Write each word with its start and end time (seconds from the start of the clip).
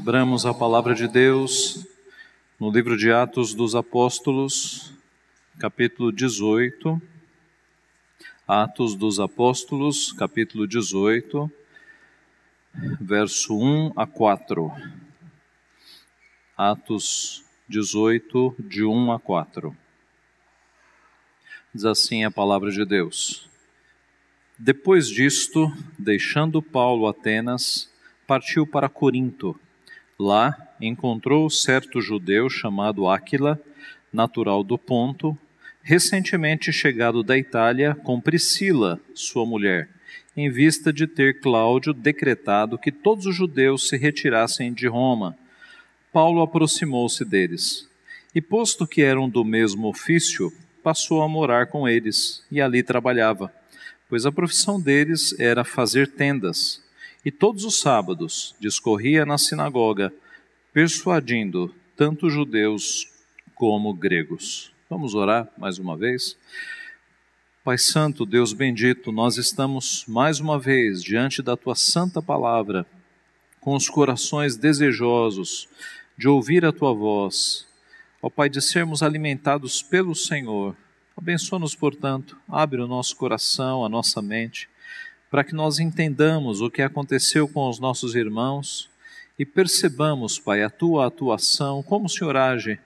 Abramos 0.00 0.46
a 0.46 0.54
palavra 0.54 0.94
de 0.94 1.06
Deus 1.06 1.86
no 2.58 2.72
livro 2.72 2.96
de 2.96 3.12
Atos 3.12 3.52
dos 3.52 3.74
Apóstolos, 3.74 4.94
capítulo 5.58 6.10
18. 6.10 7.00
Atos 8.48 8.94
dos 8.94 9.20
Apóstolos, 9.20 10.10
capítulo 10.10 10.66
18, 10.66 11.52
verso 12.98 13.54
1 13.54 13.92
a 13.94 14.06
4. 14.06 14.72
Atos 16.56 17.44
18, 17.68 18.56
de 18.58 18.82
1 18.82 19.12
a 19.12 19.20
4. 19.20 19.76
Diz 21.74 21.84
assim 21.84 22.24
a 22.24 22.30
palavra 22.30 22.70
de 22.70 22.86
Deus. 22.86 23.50
Depois 24.58 25.10
disto, 25.10 25.70
deixando 25.98 26.62
Paulo 26.62 27.06
Atenas, 27.06 27.92
partiu 28.26 28.66
para 28.66 28.88
Corinto 28.88 29.60
Lá 30.20 30.54
encontrou 30.78 31.48
certo 31.48 31.98
judeu 31.98 32.50
chamado 32.50 33.08
Áquila, 33.08 33.58
natural 34.12 34.62
do 34.62 34.76
Ponto, 34.76 35.34
recentemente 35.82 36.70
chegado 36.70 37.22
da 37.22 37.38
Itália 37.38 37.94
com 37.94 38.20
Priscila, 38.20 39.00
sua 39.14 39.46
mulher, 39.46 39.88
em 40.36 40.50
vista 40.50 40.92
de 40.92 41.06
ter 41.06 41.40
Cláudio 41.40 41.94
decretado 41.94 42.76
que 42.76 42.92
todos 42.92 43.24
os 43.24 43.34
judeus 43.34 43.88
se 43.88 43.96
retirassem 43.96 44.74
de 44.74 44.86
Roma. 44.86 45.38
Paulo 46.12 46.42
aproximou-se 46.42 47.24
deles 47.24 47.88
e, 48.34 48.42
posto 48.42 48.86
que 48.86 49.00
eram 49.00 49.26
do 49.26 49.42
mesmo 49.42 49.88
ofício, 49.88 50.52
passou 50.82 51.22
a 51.22 51.28
morar 51.28 51.68
com 51.68 51.88
eles 51.88 52.44
e 52.52 52.60
ali 52.60 52.82
trabalhava, 52.82 53.50
pois 54.06 54.26
a 54.26 54.30
profissão 54.30 54.78
deles 54.78 55.34
era 55.40 55.64
fazer 55.64 56.08
tendas 56.08 56.82
e 57.24 57.30
todos 57.30 57.64
os 57.64 57.78
sábados 57.78 58.54
discorria 58.58 59.26
na 59.26 59.36
sinagoga, 59.36 60.12
persuadindo 60.72 61.74
tanto 61.96 62.30
judeus 62.30 63.06
como 63.54 63.92
gregos. 63.92 64.72
Vamos 64.88 65.14
orar 65.14 65.48
mais 65.58 65.78
uma 65.78 65.96
vez? 65.96 66.36
Pai 67.62 67.76
Santo, 67.76 68.24
Deus 68.24 68.54
bendito, 68.54 69.12
nós 69.12 69.36
estamos 69.36 70.04
mais 70.08 70.40
uma 70.40 70.58
vez 70.58 71.02
diante 71.02 71.42
da 71.42 71.58
tua 71.58 71.74
santa 71.74 72.22
palavra, 72.22 72.86
com 73.60 73.74
os 73.74 73.86
corações 73.90 74.56
desejosos 74.56 75.68
de 76.16 76.26
ouvir 76.26 76.64
a 76.64 76.72
tua 76.72 76.94
voz. 76.94 77.66
Ó 78.22 78.30
Pai, 78.30 78.48
de 78.48 78.62
sermos 78.62 79.02
alimentados 79.02 79.82
pelo 79.82 80.14
Senhor. 80.14 80.74
Abençoa-nos, 81.14 81.74
portanto, 81.74 82.38
abre 82.48 82.80
o 82.80 82.88
nosso 82.88 83.14
coração, 83.14 83.84
a 83.84 83.90
nossa 83.90 84.22
mente 84.22 84.69
para 85.30 85.44
que 85.44 85.54
nós 85.54 85.78
entendamos 85.78 86.60
o 86.60 86.68
que 86.68 86.82
aconteceu 86.82 87.46
com 87.46 87.68
os 87.68 87.78
nossos 87.78 88.16
irmãos 88.16 88.90
e 89.38 89.46
percebamos, 89.46 90.38
Pai, 90.38 90.62
a 90.62 90.68
tua 90.68 91.06
atuação, 91.06 91.82
como 91.82 92.06
o 92.06 92.08
Senhor 92.08 92.36
age 92.36 92.78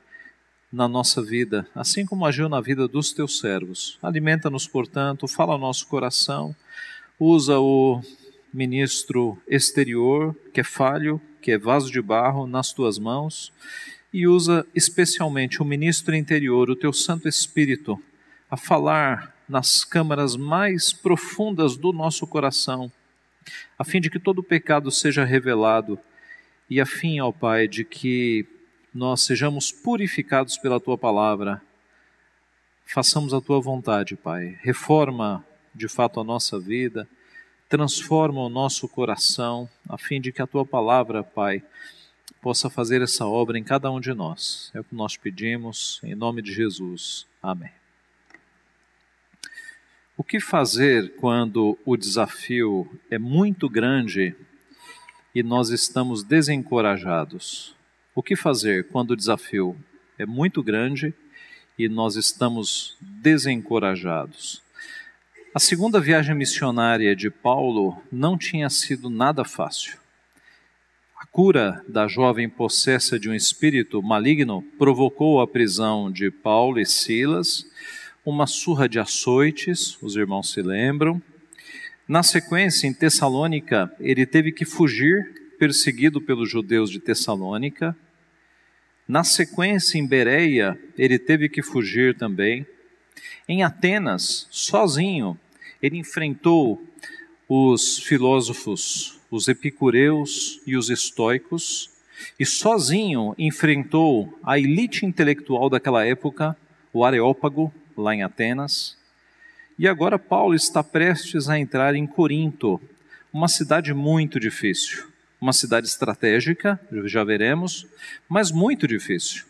na 0.70 0.86
nossa 0.86 1.22
vida, 1.22 1.66
assim 1.74 2.04
como 2.04 2.26
agiu 2.26 2.48
na 2.48 2.60
vida 2.60 2.86
dos 2.86 3.12
teus 3.12 3.38
servos. 3.38 3.98
Alimenta-nos, 4.02 4.68
portanto, 4.68 5.26
fala 5.26 5.54
ao 5.54 5.58
nosso 5.58 5.86
coração, 5.86 6.54
usa 7.18 7.58
o 7.58 8.02
ministro 8.52 9.38
exterior, 9.48 10.36
que 10.52 10.60
é 10.60 10.64
falho, 10.64 11.20
que 11.40 11.50
é 11.50 11.58
vaso 11.58 11.90
de 11.90 12.02
barro, 12.02 12.46
nas 12.46 12.72
tuas 12.72 12.98
mãos, 12.98 13.52
e 14.12 14.28
usa 14.28 14.66
especialmente 14.74 15.62
o 15.62 15.64
ministro 15.64 16.14
interior, 16.14 16.70
o 16.70 16.76
teu 16.76 16.92
Santo 16.92 17.26
Espírito, 17.26 18.00
a 18.50 18.56
falar 18.56 19.33
nas 19.48 19.84
câmaras 19.84 20.36
mais 20.36 20.92
profundas 20.92 21.76
do 21.76 21.92
nosso 21.92 22.26
coração, 22.26 22.90
a 23.78 23.84
fim 23.84 24.00
de 24.00 24.10
que 24.10 24.18
todo 24.18 24.42
pecado 24.42 24.90
seja 24.90 25.24
revelado 25.24 25.98
e 26.68 26.80
a 26.80 26.86
fim, 26.86 27.20
ó 27.20 27.30
Pai, 27.30 27.68
de 27.68 27.84
que 27.84 28.46
nós 28.94 29.22
sejamos 29.22 29.70
purificados 29.70 30.56
pela 30.56 30.80
tua 30.80 30.96
palavra. 30.96 31.60
Façamos 32.86 33.34
a 33.34 33.40
tua 33.40 33.60
vontade, 33.60 34.16
Pai. 34.16 34.58
Reforma 34.62 35.44
de 35.74 35.88
fato 35.88 36.20
a 36.20 36.24
nossa 36.24 36.58
vida, 36.58 37.08
transforma 37.68 38.40
o 38.40 38.48
nosso 38.48 38.88
coração, 38.88 39.68
a 39.88 39.98
fim 39.98 40.20
de 40.20 40.30
que 40.30 40.40
a 40.40 40.46
tua 40.46 40.64
palavra, 40.64 41.24
Pai, 41.24 41.62
possa 42.40 42.70
fazer 42.70 43.02
essa 43.02 43.26
obra 43.26 43.58
em 43.58 43.64
cada 43.64 43.90
um 43.90 44.00
de 44.00 44.14
nós. 44.14 44.70
É 44.74 44.80
o 44.80 44.84
que 44.84 44.94
nós 44.94 45.16
pedimos, 45.16 46.00
em 46.04 46.14
nome 46.14 46.40
de 46.40 46.52
Jesus. 46.52 47.26
Amém. 47.42 47.83
O 50.16 50.22
que 50.22 50.38
fazer 50.38 51.16
quando 51.16 51.76
o 51.84 51.96
desafio 51.96 52.88
é 53.10 53.18
muito 53.18 53.68
grande 53.68 54.32
e 55.34 55.42
nós 55.42 55.70
estamos 55.70 56.22
desencorajados? 56.22 57.74
O 58.14 58.22
que 58.22 58.36
fazer 58.36 58.86
quando 58.86 59.10
o 59.10 59.16
desafio 59.16 59.76
é 60.16 60.24
muito 60.24 60.62
grande 60.62 61.12
e 61.76 61.88
nós 61.88 62.14
estamos 62.14 62.96
desencorajados? 63.00 64.62
A 65.52 65.58
segunda 65.58 66.00
viagem 66.00 66.32
missionária 66.36 67.16
de 67.16 67.28
Paulo 67.28 68.00
não 68.12 68.38
tinha 68.38 68.70
sido 68.70 69.10
nada 69.10 69.44
fácil. 69.44 69.98
A 71.20 71.26
cura 71.26 71.84
da 71.88 72.06
jovem 72.06 72.48
possessa 72.48 73.18
de 73.18 73.28
um 73.28 73.34
espírito 73.34 74.00
maligno 74.00 74.62
provocou 74.78 75.40
a 75.40 75.48
prisão 75.48 76.08
de 76.08 76.30
Paulo 76.30 76.78
e 76.78 76.86
Silas 76.86 77.66
uma 78.24 78.46
surra 78.46 78.88
de 78.88 78.98
açoites, 78.98 80.00
os 80.00 80.16
irmãos 80.16 80.50
se 80.50 80.62
lembram. 80.62 81.20
Na 82.08 82.22
sequência, 82.22 82.86
em 82.86 82.92
Tessalônica, 82.94 83.94
ele 84.00 84.24
teve 84.24 84.50
que 84.50 84.64
fugir, 84.64 85.54
perseguido 85.58 86.20
pelos 86.20 86.50
judeus 86.50 86.90
de 86.90 86.98
Tessalônica. 86.98 87.94
Na 89.06 89.22
sequência, 89.24 89.98
em 89.98 90.06
Bereia, 90.06 90.78
ele 90.96 91.18
teve 91.18 91.50
que 91.50 91.62
fugir 91.62 92.16
também. 92.16 92.66
Em 93.46 93.62
Atenas, 93.62 94.46
sozinho, 94.50 95.38
ele 95.82 95.98
enfrentou 95.98 96.82
os 97.46 97.98
filósofos, 97.98 99.20
os 99.30 99.48
epicureus 99.48 100.62
e 100.66 100.78
os 100.78 100.88
estoicos, 100.88 101.90
e 102.40 102.46
sozinho 102.46 103.34
enfrentou 103.36 104.38
a 104.42 104.58
elite 104.58 105.04
intelectual 105.04 105.68
daquela 105.68 106.06
época, 106.06 106.56
o 106.90 107.04
Areópago, 107.04 107.72
lá 107.96 108.14
em 108.14 108.22
Atenas. 108.22 108.96
E 109.78 109.88
agora 109.88 110.18
Paulo 110.18 110.54
está 110.54 110.82
prestes 110.82 111.48
a 111.48 111.58
entrar 111.58 111.94
em 111.94 112.06
Corinto, 112.06 112.80
uma 113.32 113.48
cidade 113.48 113.92
muito 113.92 114.38
difícil, 114.38 115.06
uma 115.40 115.52
cidade 115.52 115.86
estratégica, 115.86 116.80
já 117.04 117.24
veremos, 117.24 117.86
mas 118.28 118.52
muito 118.52 118.86
difícil. 118.86 119.44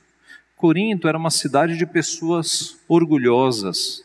Corinto 0.57 1.07
era 1.07 1.19
uma 1.19 1.31
cidade 1.31 1.77
de 1.77 1.85
pessoas 1.85 2.79
orgulhosas. 2.89 4.03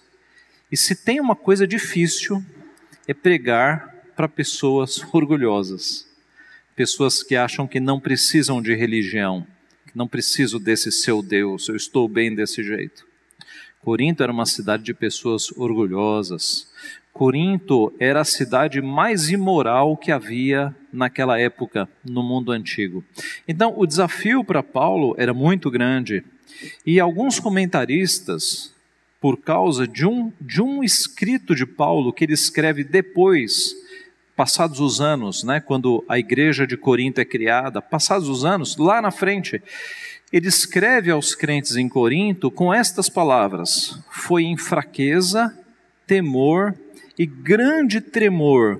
E 0.69 0.75
se 0.75 0.93
tem 0.93 1.21
uma 1.21 1.35
coisa 1.35 1.65
difícil, 1.65 2.43
é 3.07 3.13
pregar 3.13 3.95
para 4.15 4.27
pessoas 4.27 5.01
orgulhosas. 5.13 6.05
Pessoas 6.75 7.23
que 7.23 7.35
acham 7.35 7.65
que 7.65 7.79
não 7.79 7.99
precisam 7.99 8.61
de 8.61 8.75
religião, 8.75 9.47
que 9.87 9.97
não 9.97 10.07
preciso 10.07 10.59
desse 10.59 10.91
seu 10.91 11.21
Deus, 11.21 11.69
eu 11.69 11.75
estou 11.75 12.07
bem 12.09 12.35
desse 12.35 12.61
jeito. 12.61 13.08
Corinto 13.83 14.21
era 14.21 14.31
uma 14.31 14.45
cidade 14.45 14.83
de 14.83 14.93
pessoas 14.93 15.51
orgulhosas. 15.57 16.67
Corinto 17.13 17.93
era 17.99 18.21
a 18.21 18.25
cidade 18.25 18.81
mais 18.81 19.29
imoral 19.29 19.95
que 19.95 20.11
havia 20.11 20.75
naquela 20.91 21.39
época 21.39 21.87
no 22.03 22.21
mundo 22.21 22.51
antigo. 22.51 23.03
Então, 23.47 23.73
o 23.77 23.85
desafio 23.85 24.43
para 24.43 24.61
Paulo 24.61 25.15
era 25.17 25.33
muito 25.33 25.71
grande. 25.71 26.23
E 26.85 26.99
alguns 26.99 27.39
comentaristas, 27.39 28.73
por 29.19 29.37
causa 29.37 29.87
de 29.87 30.05
um, 30.05 30.31
de 30.39 30.61
um 30.61 30.83
escrito 30.83 31.55
de 31.55 31.65
Paulo 31.65 32.13
que 32.13 32.25
ele 32.25 32.33
escreve 32.33 32.83
depois, 32.83 33.75
passados 34.35 34.79
os 34.79 35.01
anos, 35.01 35.43
né, 35.43 35.59
quando 35.59 36.03
a 36.07 36.17
igreja 36.17 36.65
de 36.65 36.77
Corinto 36.77 37.19
é 37.19 37.25
criada, 37.25 37.81
passados 37.81 38.29
os 38.29 38.45
anos, 38.45 38.77
lá 38.77 39.01
na 39.01 39.11
frente, 39.11 39.61
ele 40.31 40.47
escreve 40.47 41.09
aos 41.11 41.33
crentes 41.33 41.75
em 41.75 41.89
Corinto 41.89 42.51
com 42.51 42.73
estas 42.73 43.09
palavras: 43.09 43.99
Foi 44.11 44.43
em 44.43 44.57
fraqueza, 44.57 45.57
temor 46.05 46.75
e 47.17 47.25
grande 47.25 47.99
tremor 47.99 48.79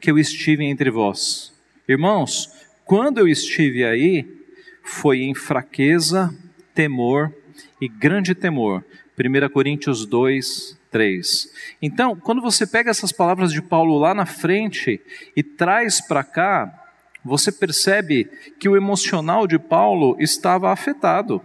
que 0.00 0.10
eu 0.10 0.18
estive 0.18 0.64
entre 0.64 0.90
vós. 0.90 1.52
Irmãos, 1.88 2.50
quando 2.84 3.18
eu 3.18 3.28
estive 3.28 3.84
aí, 3.84 4.26
foi 4.82 5.22
em 5.22 5.34
fraqueza, 5.34 6.34
temor 6.74 7.32
e 7.80 7.88
grande 7.88 8.34
temor. 8.34 8.84
1 9.18 9.48
Coríntios 9.48 10.04
2, 10.06 10.78
3. 10.90 11.52
Então, 11.80 12.16
quando 12.16 12.40
você 12.40 12.66
pega 12.66 12.90
essas 12.90 13.12
palavras 13.12 13.52
de 13.52 13.62
Paulo 13.62 13.98
lá 13.98 14.14
na 14.14 14.26
frente 14.26 15.00
e 15.34 15.42
traz 15.42 16.00
para 16.00 16.22
cá, 16.22 16.85
você 17.26 17.50
percebe 17.50 18.24
que 18.58 18.68
o 18.68 18.76
emocional 18.76 19.46
de 19.46 19.58
Paulo 19.58 20.16
estava 20.20 20.72
afetado. 20.72 21.42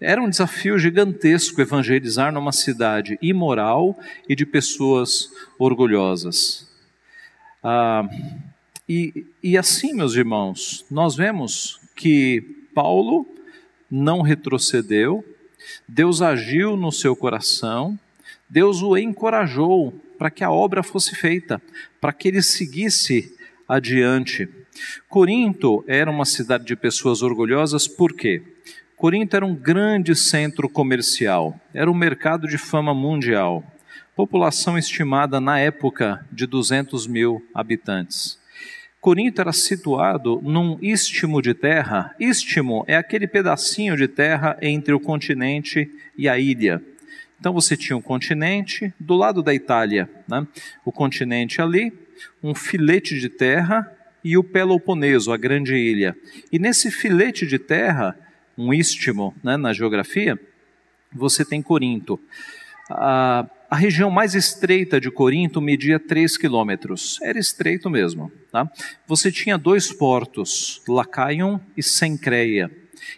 Era 0.00 0.22
um 0.22 0.28
desafio 0.28 0.78
gigantesco 0.78 1.60
evangelizar 1.60 2.32
numa 2.32 2.52
cidade 2.52 3.18
imoral 3.22 3.98
e 4.28 4.34
de 4.34 4.44
pessoas 4.44 5.30
orgulhosas. 5.58 6.68
Ah, 7.62 8.08
e, 8.88 9.26
e 9.42 9.56
assim, 9.56 9.94
meus 9.94 10.14
irmãos, 10.14 10.84
nós 10.90 11.14
vemos 11.14 11.80
que 11.94 12.66
Paulo 12.74 13.26
não 13.90 14.20
retrocedeu, 14.20 15.24
Deus 15.88 16.20
agiu 16.20 16.76
no 16.76 16.92
seu 16.92 17.14
coração, 17.14 17.98
Deus 18.48 18.82
o 18.82 18.96
encorajou 18.96 19.94
para 20.18 20.30
que 20.30 20.44
a 20.44 20.50
obra 20.50 20.82
fosse 20.82 21.14
feita, 21.14 21.62
para 22.00 22.12
que 22.12 22.28
ele 22.28 22.42
seguisse 22.42 23.34
adiante. 23.68 24.48
Corinto 25.08 25.84
era 25.86 26.10
uma 26.10 26.24
cidade 26.24 26.64
de 26.64 26.76
pessoas 26.76 27.22
orgulhosas, 27.22 27.86
por 27.86 28.12
quê? 28.12 28.42
Corinto 28.96 29.36
era 29.36 29.44
um 29.44 29.54
grande 29.54 30.14
centro 30.14 30.68
comercial, 30.68 31.58
era 31.72 31.90
um 31.90 31.94
mercado 31.94 32.46
de 32.46 32.56
fama 32.56 32.94
mundial, 32.94 33.64
população 34.16 34.78
estimada 34.78 35.40
na 35.40 35.58
época 35.58 36.24
de 36.30 36.46
200 36.46 37.06
mil 37.06 37.44
habitantes. 37.54 38.38
Corinto 39.00 39.42
era 39.42 39.52
situado 39.52 40.40
num 40.42 40.78
istmo 40.80 41.42
de 41.42 41.52
terra. 41.52 42.14
Istmo 42.18 42.84
é 42.88 42.96
aquele 42.96 43.26
pedacinho 43.26 43.98
de 43.98 44.08
terra 44.08 44.56
entre 44.62 44.94
o 44.94 45.00
continente 45.00 45.90
e 46.16 46.26
a 46.26 46.38
ilha. 46.38 46.82
Então 47.38 47.52
você 47.52 47.76
tinha 47.76 47.94
um 47.94 48.00
continente 48.00 48.94
do 48.98 49.14
lado 49.14 49.42
da 49.42 49.52
Itália, 49.52 50.08
né? 50.26 50.46
o 50.82 50.90
continente 50.90 51.60
ali, 51.60 51.92
um 52.42 52.54
filete 52.54 53.20
de 53.20 53.28
terra 53.28 53.86
e 54.24 54.38
o 54.38 54.42
Peloponeso, 54.42 55.30
a 55.30 55.36
grande 55.36 55.76
ilha. 55.76 56.16
E 56.50 56.58
nesse 56.58 56.90
filete 56.90 57.46
de 57.46 57.58
terra, 57.58 58.18
um 58.56 58.72
istmo 58.72 59.34
né, 59.44 59.56
na 59.56 59.72
geografia, 59.72 60.40
você 61.12 61.44
tem 61.44 61.60
Corinto. 61.60 62.18
A, 62.90 63.46
a 63.70 63.76
região 63.76 64.10
mais 64.10 64.34
estreita 64.34 65.00
de 65.00 65.10
Corinto 65.10 65.60
media 65.60 65.98
3 65.98 66.36
quilômetros, 66.38 67.18
era 67.22 67.38
estreito 67.38 67.90
mesmo. 67.90 68.32
Tá? 68.50 68.70
Você 69.06 69.30
tinha 69.30 69.58
dois 69.58 69.92
portos, 69.92 70.80
Lacaion 70.88 71.58
e 71.76 71.82
Sencreia. 71.82 72.70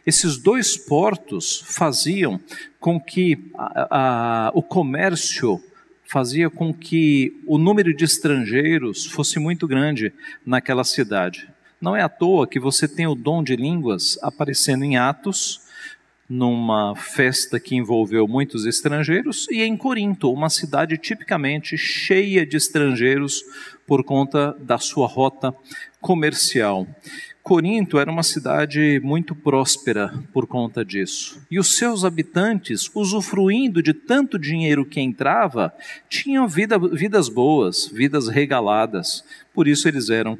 Esses 0.04 0.36
dois 0.36 0.76
portos 0.76 1.62
faziam 1.66 2.40
com 2.80 2.98
que 2.98 3.50
a, 3.54 4.48
a, 4.48 4.50
o 4.54 4.62
comércio 4.62 5.62
fazia 6.08 6.48
com 6.48 6.72
que 6.72 7.40
o 7.46 7.58
número 7.58 7.94
de 7.94 8.04
estrangeiros 8.04 9.06
fosse 9.06 9.38
muito 9.38 9.66
grande 9.66 10.12
naquela 10.44 10.84
cidade. 10.84 11.48
Não 11.80 11.96
é 11.96 12.02
à 12.02 12.08
toa 12.08 12.46
que 12.46 12.58
você 12.58 12.88
tem 12.88 13.06
o 13.06 13.14
dom 13.14 13.42
de 13.42 13.56
línguas 13.56 14.18
aparecendo 14.22 14.84
em 14.84 14.96
Atos, 14.96 15.60
numa 16.28 16.96
festa 16.96 17.60
que 17.60 17.76
envolveu 17.76 18.26
muitos 18.26 18.66
estrangeiros, 18.66 19.46
e 19.48 19.62
em 19.62 19.76
Corinto, 19.76 20.32
uma 20.32 20.50
cidade 20.50 20.98
tipicamente 20.98 21.78
cheia 21.78 22.44
de 22.44 22.56
estrangeiros 22.56 23.44
por 23.86 24.02
conta 24.02 24.56
da 24.58 24.78
sua 24.78 25.06
rota 25.06 25.54
comercial. 26.00 26.86
Corinto 27.46 28.00
era 28.00 28.10
uma 28.10 28.24
cidade 28.24 29.00
muito 29.04 29.32
próspera 29.32 30.12
por 30.32 30.48
conta 30.48 30.84
disso. 30.84 31.40
E 31.48 31.60
os 31.60 31.76
seus 31.76 32.04
habitantes, 32.04 32.90
usufruindo 32.92 33.80
de 33.80 33.94
tanto 33.94 34.36
dinheiro 34.36 34.84
que 34.84 35.00
entrava, 35.00 35.72
tinham 36.08 36.48
vida, 36.48 36.76
vidas 36.76 37.28
boas, 37.28 37.86
vidas 37.86 38.26
regaladas. 38.26 39.22
Por 39.54 39.68
isso 39.68 39.86
eles 39.86 40.10
eram 40.10 40.36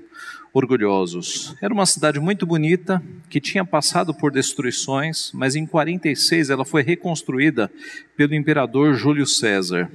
orgulhosos. 0.57 1.55
Era 1.61 1.75
uma 1.75 1.85
cidade 1.85 2.19
muito 2.19 2.47
bonita, 2.47 3.03
que 3.29 3.41
tinha 3.41 3.65
passado 3.65 4.15
por 4.15 4.33
destruições, 4.33 5.31
mas 5.35 5.55
em 5.55 5.67
46 5.67 6.49
ela 6.49 6.65
foi 6.65 6.83
reconstruída 6.83 7.71
pelo 8.17 8.35
imperador 8.35 8.95
Júlio 8.95 9.27
César. 9.27 9.91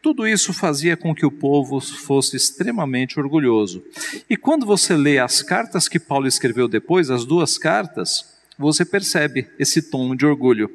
Tudo 0.00 0.26
isso 0.26 0.54
fazia 0.54 0.96
com 0.96 1.14
que 1.14 1.26
o 1.26 1.30
povo 1.30 1.80
fosse 1.80 2.34
extremamente 2.34 3.20
orgulhoso. 3.20 3.84
E 4.28 4.38
quando 4.38 4.64
você 4.64 4.96
lê 4.96 5.18
as 5.18 5.42
cartas 5.42 5.86
que 5.86 6.00
Paulo 6.00 6.26
escreveu 6.26 6.66
depois, 6.66 7.10
as 7.10 7.26
duas 7.26 7.58
cartas, 7.58 8.24
você 8.58 8.86
percebe 8.86 9.46
esse 9.58 9.82
tom 9.82 10.16
de 10.16 10.24
orgulho. 10.24 10.70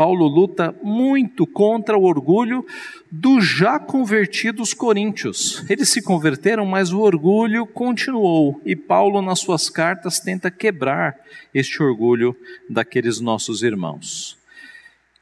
Paulo 0.00 0.26
luta 0.26 0.74
muito 0.82 1.46
contra 1.46 1.94
o 1.98 2.04
orgulho 2.04 2.64
dos 3.12 3.46
já 3.46 3.78
convertidos 3.78 4.72
coríntios. 4.72 5.62
Eles 5.68 5.90
se 5.90 6.00
converteram, 6.00 6.64
mas 6.64 6.90
o 6.90 7.00
orgulho 7.00 7.66
continuou. 7.66 8.58
E 8.64 8.74
Paulo, 8.74 9.20
nas 9.20 9.40
suas 9.40 9.68
cartas, 9.68 10.18
tenta 10.18 10.50
quebrar 10.50 11.18
este 11.52 11.82
orgulho 11.82 12.34
daqueles 12.66 13.20
nossos 13.20 13.62
irmãos. 13.62 14.38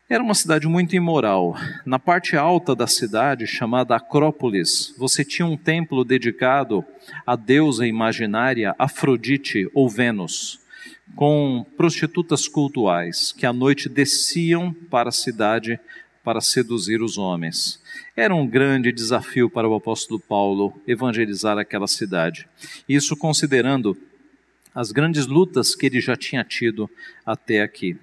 Era 0.09 0.23
uma 0.23 0.33
cidade 0.33 0.69
muito 0.69 0.95
imoral. 0.95 1.57
Na 1.85 1.99
parte 1.99 2.37
alta 2.37 2.73
da 2.73 2.87
cidade, 2.87 3.49
chamada 3.49 3.97
Acrópolis, 3.97 4.95
você 4.97 5.25
tinha 5.25 5.45
um 5.45 5.57
templo 5.57 6.05
dedicado 6.05 6.85
à 7.27 7.35
deusa 7.35 7.85
imaginária 7.85 8.77
Afrodite 8.79 9.69
ou 9.75 9.89
Vênus 9.89 10.68
com 11.15 11.67
prostitutas 11.77 12.47
cultuais 12.47 13.33
que 13.33 13.47
à 13.47 13.53
noite 13.53 13.89
desciam 13.89 14.73
para 14.73 15.09
a 15.09 15.13
cidade 15.13 15.79
para 16.23 16.41
seduzir 16.41 17.01
os 17.01 17.17
homens. 17.17 17.83
Era 18.15 18.35
um 18.35 18.47
grande 18.47 18.93
desafio 18.93 19.49
para 19.49 19.69
o 19.69 19.75
apóstolo 19.75 20.21
Paulo 20.21 20.79
evangelizar 20.87 21.57
aquela 21.59 21.87
cidade. 21.87 22.47
Isso 22.89 23.17
considerando 23.17 23.97
as 24.75 24.93
grandes 24.93 25.27
lutas 25.27 25.75
que 25.75 25.87
ele 25.87 26.01
já 26.01 26.15
tinha 26.17 26.45
tido 26.45 26.89
até 27.25 27.63
aqui. 27.63 27.97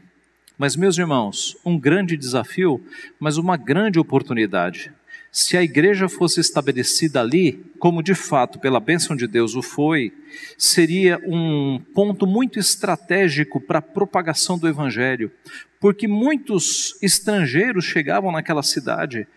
Mas, 0.57 0.75
meus 0.75 0.98
irmãos, 0.98 1.56
um 1.66 1.78
grande 1.78 2.18
desafio, 2.18 2.84
mas 3.19 3.38
uma 3.38 3.57
grande 3.57 4.00
oportunidade 4.00 4.92
se 5.37 5.57
a 5.57 5.61
igreja 5.61 6.07
fosse 6.07 6.39
estabelecida 6.39 7.19
ali, 7.19 7.61
como 7.77 8.01
de 8.01 8.15
fato, 8.15 8.57
pela 8.57 8.79
bênção 8.79 9.17
de 9.17 9.27
Deus 9.27 9.53
o 9.53 9.61
foi, 9.61 10.13
seria 10.57 11.19
um 11.25 11.77
ponto 11.93 12.25
muito 12.25 12.57
estratégico 12.57 13.59
para 13.59 13.79
a 13.79 13.81
propagação 13.81 14.57
do 14.57 14.65
evangelho, 14.65 15.29
porque 15.77 16.07
muitos 16.07 16.97
estrangeiros 17.01 17.83
chegavam 17.83 18.31
naquela 18.31 18.63
cidade 18.63 19.27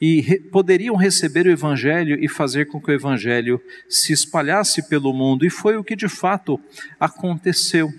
e 0.00 0.20
re 0.20 0.38
poderiam 0.38 0.94
receber 0.94 1.48
o 1.48 1.50
evangelho 1.50 2.16
e 2.22 2.28
fazer 2.28 2.66
com 2.66 2.80
que 2.80 2.92
o 2.92 2.94
evangelho 2.94 3.60
se 3.88 4.12
espalhasse 4.12 4.88
pelo 4.88 5.12
mundo, 5.12 5.44
e 5.44 5.50
foi 5.50 5.76
o 5.76 5.82
que 5.82 5.96
de 5.96 6.08
fato 6.08 6.60
aconteceu. 7.00 7.92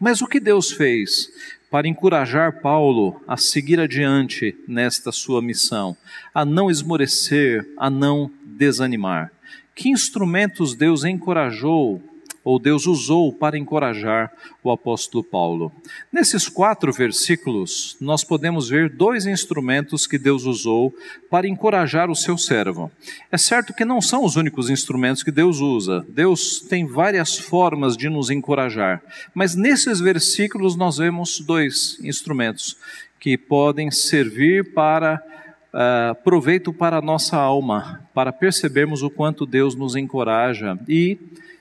Mas 0.00 0.22
o 0.22 0.26
que 0.26 0.40
Deus 0.40 0.70
fez? 0.70 1.28
Para 1.70 1.88
encorajar 1.88 2.60
Paulo 2.60 3.22
a 3.26 3.36
seguir 3.36 3.78
adiante 3.78 4.56
nesta 4.66 5.12
sua 5.12 5.42
missão, 5.42 5.96
a 6.34 6.44
não 6.44 6.70
esmorecer, 6.70 7.68
a 7.76 7.90
não 7.90 8.30
desanimar. 8.44 9.30
Que 9.74 9.90
instrumentos 9.90 10.74
Deus 10.74 11.04
encorajou 11.04 12.02
ou 12.48 12.58
Deus 12.58 12.86
usou 12.86 13.30
para 13.30 13.58
encorajar 13.58 14.32
o 14.64 14.70
apóstolo 14.70 15.22
Paulo. 15.22 15.70
Nesses 16.10 16.48
quatro 16.48 16.90
versículos, 16.90 17.94
nós 18.00 18.24
podemos 18.24 18.70
ver 18.70 18.88
dois 18.88 19.26
instrumentos 19.26 20.06
que 20.06 20.16
Deus 20.16 20.46
usou 20.46 20.94
para 21.28 21.46
encorajar 21.46 22.10
o 22.10 22.16
seu 22.16 22.38
servo. 22.38 22.90
É 23.30 23.36
certo 23.36 23.74
que 23.74 23.84
não 23.84 24.00
são 24.00 24.24
os 24.24 24.36
únicos 24.36 24.70
instrumentos 24.70 25.22
que 25.22 25.30
Deus 25.30 25.60
usa, 25.60 26.06
Deus 26.08 26.60
tem 26.60 26.86
várias 26.86 27.36
formas 27.36 27.98
de 27.98 28.08
nos 28.08 28.30
encorajar, 28.30 29.02
mas 29.34 29.54
nesses 29.54 30.00
versículos 30.00 30.74
nós 30.74 30.96
vemos 30.96 31.40
dois 31.40 31.98
instrumentos 32.02 32.78
que 33.20 33.36
podem 33.36 33.90
servir 33.90 34.72
para 34.72 35.22
Uh, 35.68 36.14
proveito 36.24 36.72
para 36.72 36.96
a 36.96 37.02
nossa 37.02 37.36
alma, 37.36 38.02
para 38.14 38.32
percebermos 38.32 39.02
o 39.02 39.10
quanto 39.10 39.44
Deus 39.44 39.74
nos 39.74 39.94
encoraja 39.94 40.78
e 40.88 41.18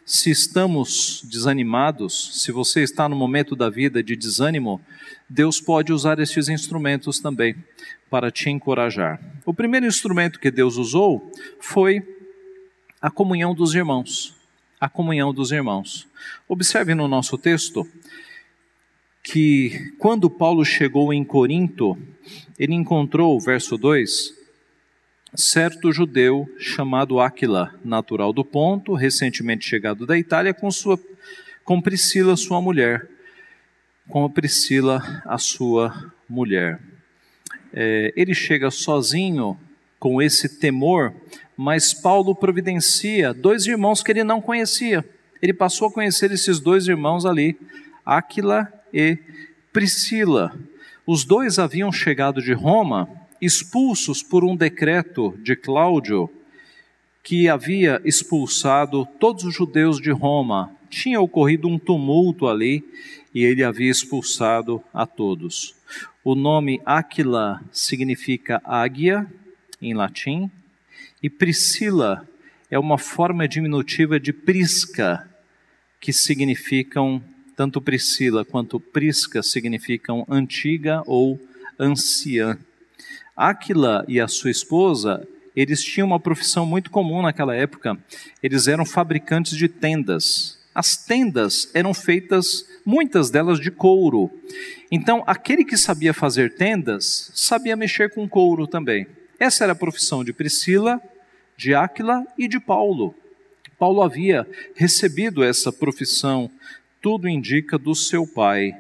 se 0.08 0.32
estamos 0.32 1.22
desanimados, 1.26 2.42
se 2.42 2.50
você 2.50 2.82
está 2.82 3.10
no 3.10 3.16
momento 3.16 3.58
da 3.58 3.70
vida 3.70 4.02
de 4.02 4.16
desânimo, 4.16 4.80
Deus 5.28 5.60
pode 5.60 5.92
usar 5.92 6.18
estes 6.18 6.48
instrumentos 6.48 7.20
também 7.20 7.58
para 8.10 8.32
te 8.32 8.50
encorajar. 8.50 9.20
O 9.46 9.54
primeiro 9.54 9.86
instrumento 9.86 10.40
que 10.40 10.50
Deus 10.50 10.78
usou 10.78 11.30
foi 11.60 12.02
a 13.02 13.12
comunhão 13.12 13.54
dos 13.54 13.76
irmãos. 13.76 14.34
A 14.80 14.88
comunhão 14.88 15.34
dos 15.34 15.52
irmãos. 15.52 16.08
Observe 16.48 16.96
no 16.96 17.10
nosso 17.10 17.38
texto 17.38 17.86
que 19.22 19.92
quando 20.00 20.30
Paulo 20.30 20.64
chegou 20.64 21.12
em 21.12 21.22
Corinto, 21.22 21.98
ele 22.58 22.74
encontrou, 22.74 23.38
verso 23.42 23.78
2, 23.78 24.37
certo 25.38 25.92
judeu 25.92 26.50
chamado 26.58 27.20
Áquila, 27.20 27.72
natural 27.86 28.34
do 28.34 28.44
Ponto, 28.44 28.96
recentemente 28.96 29.70
chegado 29.70 30.04
da 30.04 30.18
Itália, 30.18 30.52
com, 30.52 30.72
sua, 30.72 31.00
com 31.64 31.80
Priscila, 31.80 32.36
sua 32.36 32.60
mulher. 32.60 33.08
Com 34.10 34.28
Priscila, 34.32 35.22
a 35.26 35.38
sua 35.38 36.12
mulher. 36.28 36.80
É, 37.72 38.12
ele 38.16 38.34
chega 38.34 38.72
sozinho 38.72 39.60
com 40.00 40.20
esse 40.20 40.60
temor, 40.60 41.14
mas 41.56 41.94
Paulo 41.94 42.34
providencia 42.34 43.32
dois 43.32 43.68
irmãos 43.68 44.02
que 44.02 44.12
ele 44.12 44.24
não 44.24 44.42
conhecia. 44.42 45.08
Ele 45.40 45.54
passou 45.54 45.90
a 45.90 45.92
conhecer 45.92 46.32
esses 46.32 46.60
dois 46.60 46.88
irmãos 46.88 47.26
ali, 47.26 47.56
Áquila 48.04 48.74
e 48.92 49.20
Priscila. 49.72 50.58
Os 51.06 51.24
dois 51.24 51.60
haviam 51.60 51.92
chegado 51.92 52.42
de 52.42 52.54
Roma 52.54 53.08
expulsos 53.42 54.24
por 54.24 54.44
um 54.44 54.56
decreto 54.56 55.38
de 55.42 55.56
Cláudio 55.56 56.30
que 57.24 57.50
havia 57.50 58.02
expulsado 58.06 59.06
todos 59.20 59.44
os 59.44 59.54
judeus 59.54 60.02
de 60.02 60.12
Roma 60.12 60.72
tinha 60.90 61.20
ocorrido 61.20 61.68
um 61.68 61.78
tumulto 61.78 62.48
ali 62.48 62.84
e 63.34 63.44
ele 63.44 63.64
havia 63.64 63.92
expulsado 63.92 64.82
a 64.94 65.06
todos. 65.06 65.76
O 66.24 66.36
nome 66.36 66.82
Áquila 66.86 67.62
significa 67.72 68.62
águia 68.64 69.28
em 69.82 69.94
latim 69.94 70.50
e 71.22 71.30
Priscila 71.30 72.28
é 72.70 72.78
uma 72.78 72.98
forma 72.98 73.48
diminutiva 73.48 74.20
de 74.20 74.34
Prisca, 74.34 75.30
que 76.00 76.12
significam 76.12 77.22
tanto 77.56 77.82
Priscila 77.82 78.46
quanto 78.46 78.80
Prisca 78.80 79.42
significam 79.42 80.26
antiga 80.30 81.02
ou 81.06 81.40
anciã. 81.80 82.58
Áquila 83.38 84.04
e 84.08 84.20
a 84.20 84.28
sua 84.28 84.50
esposa, 84.50 85.28
eles 85.56 85.84
tinham 85.84 86.08
uma 86.08 86.20
profissão 86.20 86.66
muito 86.66 86.90
comum 86.90 87.22
naquela 87.22 87.56
época. 87.56 87.96
Eles 88.42 88.68
eram 88.68 88.84
fabricantes 88.84 89.56
de 89.56 89.70
tendas. 89.70 90.58
As 90.74 90.98
tendas 90.98 91.70
eram 91.74 91.94
feitas, 91.94 92.66
muitas 92.84 93.30
delas 93.30 93.60
de 93.60 93.70
couro. 93.70 94.32
Então, 94.92 95.24
aquele 95.28 95.64
que 95.64 95.78
sabia 95.78 96.16
fazer 96.16 96.56
tendas, 96.56 97.32
sabia 97.36 97.76
mexer 97.76 98.12
com 98.12 98.28
couro 98.28 98.66
também. 98.66 99.06
Essa 99.40 99.66
era 99.66 99.74
a 99.74 99.76
profissão 99.76 100.24
de 100.24 100.34
Priscila, 100.34 101.00
de 101.56 101.76
Áquila 101.76 102.26
e 102.38 102.48
de 102.48 102.60
Paulo. 102.60 103.14
Paulo 103.78 104.02
havia 104.02 104.48
recebido 104.76 105.44
essa 105.44 105.72
profissão, 105.72 106.50
tudo 107.00 107.30
indica, 107.30 107.78
do 107.78 107.94
seu 107.94 108.26
pai. 108.26 108.76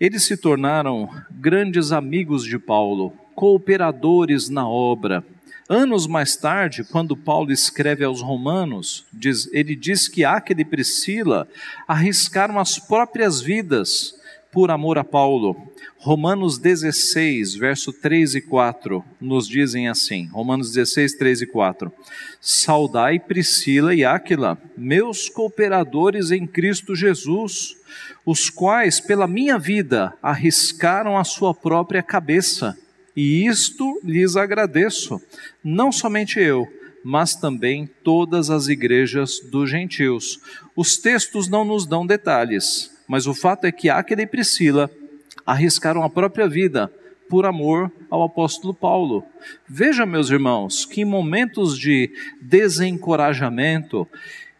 Eles 0.00 0.24
se 0.24 0.36
tornaram 0.36 1.08
grandes 1.30 1.92
amigos 1.92 2.44
de 2.44 2.58
Paulo, 2.58 3.14
cooperadores 3.40 4.50
na 4.50 4.68
obra. 4.68 5.24
Anos 5.66 6.06
mais 6.06 6.36
tarde, 6.36 6.84
quando 6.84 7.16
Paulo 7.16 7.50
escreve 7.50 8.04
aos 8.04 8.20
Romanos, 8.20 9.06
diz, 9.10 9.48
ele 9.50 9.74
diz 9.74 10.08
que 10.08 10.26
Áquila 10.26 10.60
e 10.60 10.64
Priscila 10.64 11.48
arriscaram 11.88 12.58
as 12.58 12.78
próprias 12.78 13.40
vidas 13.40 14.14
por 14.52 14.70
amor 14.70 14.98
a 14.98 15.04
Paulo. 15.04 15.56
Romanos 15.96 16.58
16, 16.58 17.54
verso 17.54 17.94
3 17.94 18.34
e 18.34 18.40
4, 18.42 19.02
nos 19.18 19.48
dizem 19.48 19.88
assim: 19.88 20.26
Romanos 20.26 20.70
16, 20.70 21.14
3 21.14 21.40
e 21.40 21.46
4. 21.46 21.90
Saudai 22.42 23.18
Priscila 23.18 23.94
e 23.94 24.04
Áquila, 24.04 24.58
meus 24.76 25.30
cooperadores 25.30 26.30
em 26.30 26.46
Cristo 26.46 26.94
Jesus, 26.94 27.74
os 28.26 28.50
quais, 28.50 29.00
pela 29.00 29.26
minha 29.26 29.58
vida, 29.58 30.12
arriscaram 30.22 31.16
a 31.16 31.24
sua 31.24 31.54
própria 31.54 32.02
cabeça, 32.02 32.76
e 33.22 33.46
isto 33.46 34.00
lhes 34.02 34.34
agradeço, 34.34 35.20
não 35.62 35.92
somente 35.92 36.40
eu, 36.40 36.66
mas 37.04 37.34
também 37.34 37.86
todas 38.02 38.48
as 38.48 38.66
igrejas 38.66 39.40
dos 39.40 39.68
gentios. 39.68 40.40
Os 40.74 40.96
textos 40.96 41.46
não 41.46 41.62
nos 41.62 41.84
dão 41.84 42.06
detalhes, 42.06 42.90
mas 43.06 43.26
o 43.26 43.34
fato 43.34 43.66
é 43.66 43.72
que 43.72 43.90
Áquila 43.90 44.22
e 44.22 44.26
Priscila 44.26 44.90
arriscaram 45.44 46.02
a 46.02 46.08
própria 46.08 46.48
vida 46.48 46.90
por 47.28 47.44
amor 47.44 47.92
ao 48.08 48.22
apóstolo 48.22 48.72
Paulo. 48.72 49.22
Veja, 49.68 50.06
meus 50.06 50.30
irmãos, 50.30 50.86
que 50.86 51.02
em 51.02 51.04
momentos 51.04 51.78
de 51.78 52.10
desencorajamento, 52.40 54.08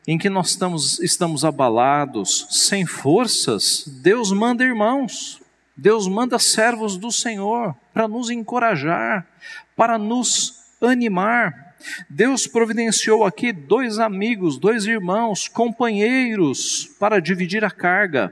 em 0.07 0.19
que 0.19 0.29
nós 0.29 0.51
estamos, 0.51 0.99
estamos 1.01 1.47
abalados, 1.47 2.47
sem 2.51 2.85
forças, 2.85 3.85
Deus 4.03 4.31
manda 4.31 4.63
irmãos, 4.63 5.40
Deus 5.81 6.07
manda 6.07 6.39
servos 6.39 6.99
do 6.99 7.11
Senhor 7.11 7.75
para 7.95 8.07
nos 8.07 8.29
encorajar, 8.29 9.27
para 9.75 9.97
nos 9.97 10.63
animar. 10.79 11.75
Deus 12.07 12.47
providenciou 12.47 13.25
aqui 13.25 13.51
dois 13.51 13.99
amigos, 13.99 14.59
dois 14.59 14.85
irmãos, 14.85 15.49
companheiros 15.49 16.85
para 17.01 17.19
dividir 17.19 17.65
a 17.65 17.71
carga, 17.71 18.31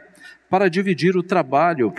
para 0.50 0.68
dividir 0.68 1.16
o 1.16 1.22
trabalho. 1.22 1.94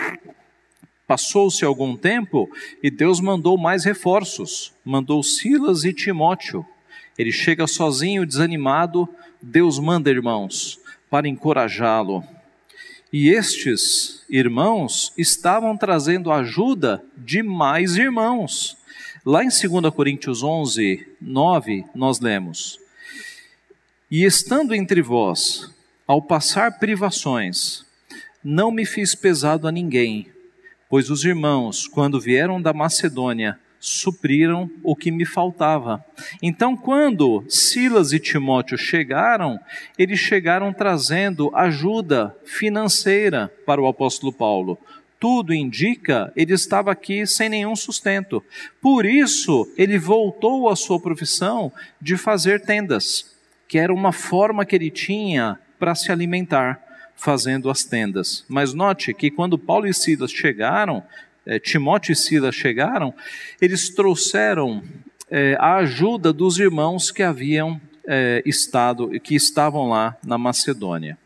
Passou-se 1.08 1.66
algum 1.66 1.98
tempo 1.98 2.48
e 2.84 2.92
Deus 2.92 3.20
mandou 3.20 3.58
mais 3.58 3.84
reforços. 3.84 4.72
Mandou 4.86 5.24
Silas 5.24 5.84
e 5.84 5.92
Timóteo. 5.92 6.64
Ele 7.18 7.32
chega 7.32 7.66
sozinho, 7.66 8.24
desanimado. 8.24 9.10
Deus 9.42 9.80
manda 9.80 10.12
irmãos 10.12 10.80
para 11.10 11.28
encorajá-lo. 11.28 12.24
E 13.12 13.30
estes 13.30 14.24
irmãos 14.30 15.14
estavam 15.18 15.76
trazendo 15.76 16.32
ajuda 16.32 17.04
de 17.18 17.42
mais 17.42 17.96
irmãos. 17.96 18.78
Lá 19.26 19.44
em 19.44 19.50
2 19.50 19.94
Coríntios 19.94 20.44
11, 20.44 21.08
9, 21.22 21.86
nós 21.96 22.20
lemos: 22.20 22.80
E 24.10 24.24
estando 24.24 24.76
entre 24.76 25.02
vós, 25.02 25.74
ao 26.06 26.22
passar 26.22 26.80
privações, 26.80 27.86
não 28.44 28.72
me 28.72 28.86
fiz 28.86 29.16
pesado 29.16 29.68
a 29.68 29.72
ninguém 29.72 30.28
pois 30.90 31.12
os 31.12 31.24
irmãos, 31.24 31.88
quando 31.88 32.20
vieram 32.20 32.60
da 32.60 32.74
Macedônia, 32.74 33.60
supriram 33.80 34.70
o 34.84 34.96
que 34.96 35.10
me 35.10 35.26
faltava. 35.26 36.04
Então, 36.42 36.76
quando 36.76 37.44
Silas 37.48 38.12
e 38.12 38.20
Timóteo 38.20 38.78
chegaram, 38.78 39.60
eles 39.98 40.20
chegaram 40.20 40.74
trazendo 40.74 41.50
ajuda 41.56 42.36
financeira 42.44 43.52
para 43.66 43.82
o 43.82 43.88
apóstolo 43.88 44.34
Paulo. 44.34 44.78
Tudo 45.20 45.54
indica 45.54 46.32
ele 46.36 46.54
estava 46.54 46.92
aqui 46.92 47.26
sem 47.26 47.50
nenhum 47.50 47.76
sustento. 47.76 48.44
Por 48.82 49.06
isso, 49.06 49.72
ele 49.78 49.98
voltou 49.98 50.70
à 50.70 50.76
sua 50.76 51.00
profissão 51.00 51.72
de 52.02 52.18
fazer 52.18 52.62
tendas, 52.62 53.36
que 53.68 53.78
era 53.78 53.94
uma 53.94 54.12
forma 54.12 54.66
que 54.66 54.76
ele 54.76 54.90
tinha 54.90 55.60
para 55.78 55.96
se 55.96 56.12
alimentar 56.12 56.82
fazendo 57.20 57.70
as 57.70 57.84
tendas. 57.84 58.46
Mas 58.48 58.74
note 58.74 59.14
que 59.14 59.30
quando 59.30 59.60
Paulo 59.60 59.86
e 59.86 59.94
Silas 59.94 60.32
chegaram, 60.32 61.04
é, 61.50 61.58
Timóteo 61.58 62.14
e 62.14 62.16
Silas 62.16 62.54
chegaram, 62.54 63.12
eles 63.60 63.90
trouxeram 63.90 64.84
é, 65.32 65.58
a 65.60 65.78
ajuda 65.78 66.32
dos 66.32 66.60
irmãos 66.60 67.10
que 67.10 67.24
haviam 67.24 67.82
é, 68.08 68.44
estado, 68.46 69.20
que 69.20 69.34
estavam 69.34 69.90
lá 69.90 70.16
na 70.24 70.38
Macedônia. 70.38 71.18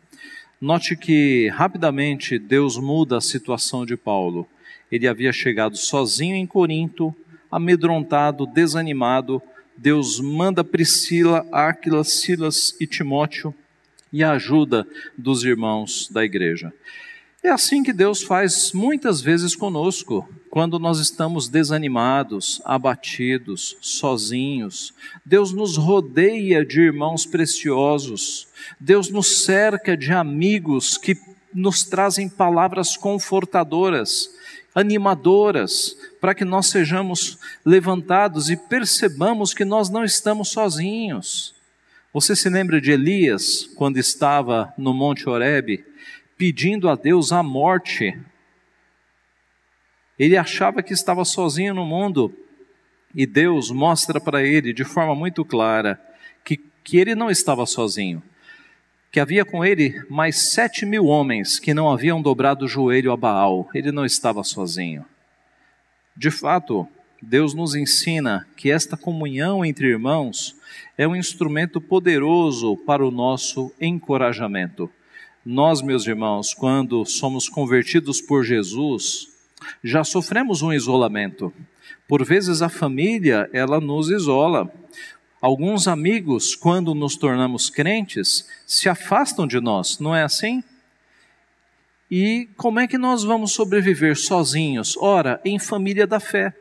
Note 0.58 0.96
que 0.96 1.48
rapidamente 1.48 2.38
Deus 2.38 2.78
muda 2.78 3.18
a 3.18 3.20
situação 3.20 3.84
de 3.84 3.98
Paulo. 3.98 4.48
Ele 4.90 5.06
havia 5.06 5.30
chegado 5.30 5.76
sozinho 5.76 6.34
em 6.34 6.46
Corinto, 6.46 7.14
amedrontado, 7.50 8.46
desanimado. 8.46 9.42
Deus 9.76 10.20
manda 10.20 10.64
Priscila, 10.64 11.46
Áquila, 11.52 12.02
Silas 12.02 12.74
e 12.80 12.86
Timóteo 12.86 13.54
e 14.10 14.24
a 14.24 14.30
ajuda 14.30 14.86
dos 15.18 15.44
irmãos 15.44 16.08
da 16.10 16.24
igreja. 16.24 16.72
É 17.44 17.50
assim 17.50 17.82
que 17.82 17.92
Deus 17.92 18.22
faz 18.22 18.72
muitas 18.72 19.20
vezes 19.20 19.54
conosco, 19.54 20.26
quando 20.48 20.78
nós 20.78 20.98
estamos 20.98 21.46
desanimados, 21.46 22.62
abatidos, 22.64 23.76
sozinhos. 23.82 24.94
Deus 25.26 25.52
nos 25.52 25.76
rodeia 25.76 26.64
de 26.64 26.80
irmãos 26.80 27.26
preciosos, 27.26 28.48
Deus 28.80 29.10
nos 29.10 29.44
cerca 29.44 29.94
de 29.94 30.10
amigos 30.10 30.96
que 30.96 31.18
nos 31.52 31.84
trazem 31.84 32.30
palavras 32.30 32.96
confortadoras, 32.96 34.30
animadoras, 34.74 35.98
para 36.22 36.34
que 36.34 36.46
nós 36.46 36.68
sejamos 36.68 37.38
levantados 37.62 38.48
e 38.48 38.56
percebamos 38.56 39.52
que 39.52 39.66
nós 39.66 39.90
não 39.90 40.02
estamos 40.02 40.48
sozinhos. 40.48 41.54
Você 42.10 42.34
se 42.34 42.48
lembra 42.48 42.80
de 42.80 42.90
Elias, 42.90 43.68
quando 43.74 43.98
estava 43.98 44.72
no 44.78 44.94
Monte 44.94 45.28
Horebe, 45.28 45.84
pedindo 46.44 46.90
a 46.90 46.94
Deus 46.94 47.32
a 47.32 47.42
morte? 47.42 48.20
Ele 50.18 50.36
achava 50.36 50.82
que 50.82 50.92
estava 50.92 51.24
sozinho 51.24 51.72
no 51.72 51.86
mundo, 51.86 52.36
e 53.14 53.24
Deus 53.24 53.70
mostra 53.70 54.20
para 54.20 54.42
ele 54.42 54.74
de 54.74 54.84
forma 54.84 55.14
muito 55.14 55.42
clara 55.42 55.98
que, 56.44 56.58
que 56.84 56.98
ele 56.98 57.14
não 57.14 57.30
estava 57.30 57.64
sozinho, 57.64 58.22
que 59.10 59.18
havia 59.18 59.42
com 59.42 59.64
ele 59.64 60.04
mais 60.10 60.50
sete 60.50 60.84
mil 60.84 61.06
homens 61.06 61.58
que 61.58 61.72
não 61.72 61.90
haviam 61.90 62.20
dobrado 62.20 62.66
o 62.66 62.68
joelho 62.68 63.10
a 63.10 63.16
Baal, 63.16 63.70
ele 63.72 63.90
não 63.90 64.04
estava 64.04 64.44
sozinho. 64.44 65.02
De 66.14 66.30
fato, 66.30 66.86
Deus 67.22 67.54
nos 67.54 67.74
ensina 67.74 68.46
que 68.54 68.70
esta 68.70 68.98
comunhão 68.98 69.64
entre 69.64 69.86
irmãos 69.86 70.54
é 70.98 71.08
um 71.08 71.16
instrumento 71.16 71.80
poderoso 71.80 72.76
para 72.76 73.02
o 73.02 73.10
nosso 73.10 73.72
encorajamento. 73.80 74.90
Nós, 75.44 75.82
meus 75.82 76.06
irmãos, 76.06 76.54
quando 76.54 77.04
somos 77.04 77.50
convertidos 77.50 78.18
por 78.18 78.44
Jesus, 78.44 79.28
já 79.82 80.02
sofremos 80.02 80.62
um 80.62 80.72
isolamento. 80.72 81.52
Por 82.08 82.24
vezes 82.24 82.62
a 82.62 82.70
família, 82.70 83.50
ela 83.52 83.78
nos 83.78 84.08
isola. 84.08 84.72
Alguns 85.42 85.86
amigos, 85.86 86.56
quando 86.56 86.94
nos 86.94 87.14
tornamos 87.14 87.68
crentes, 87.68 88.48
se 88.66 88.88
afastam 88.88 89.46
de 89.46 89.60
nós, 89.60 89.98
não 89.98 90.16
é 90.16 90.22
assim? 90.22 90.64
E 92.10 92.48
como 92.56 92.80
é 92.80 92.86
que 92.86 92.96
nós 92.96 93.22
vamos 93.22 93.52
sobreviver 93.52 94.16
sozinhos? 94.16 94.96
Ora, 94.96 95.42
em 95.44 95.58
família 95.58 96.06
da 96.06 96.18
fé. 96.18 96.56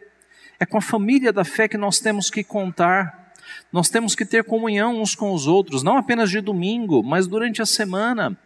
É 0.60 0.66
com 0.66 0.78
a 0.78 0.82
família 0.82 1.32
da 1.32 1.46
fé 1.46 1.70
que 1.70 1.78
nós 1.78 2.00
temos 2.00 2.30
que 2.30 2.44
contar 2.44 3.32
Nós 3.72 3.90
temos 3.90 4.14
que 4.14 4.26
ter 4.26 4.44
comunhão 4.44 5.02
uns 5.02 5.16
com 5.16 5.32
os 5.34 5.48
outros, 5.48 5.84
não 5.84 5.98
apenas 5.98 6.30
de 6.30 6.42
domingo, 6.42 7.02
mas 7.02 7.28
durante 7.28 7.62
a 7.62 7.66
semana. 7.66 8.38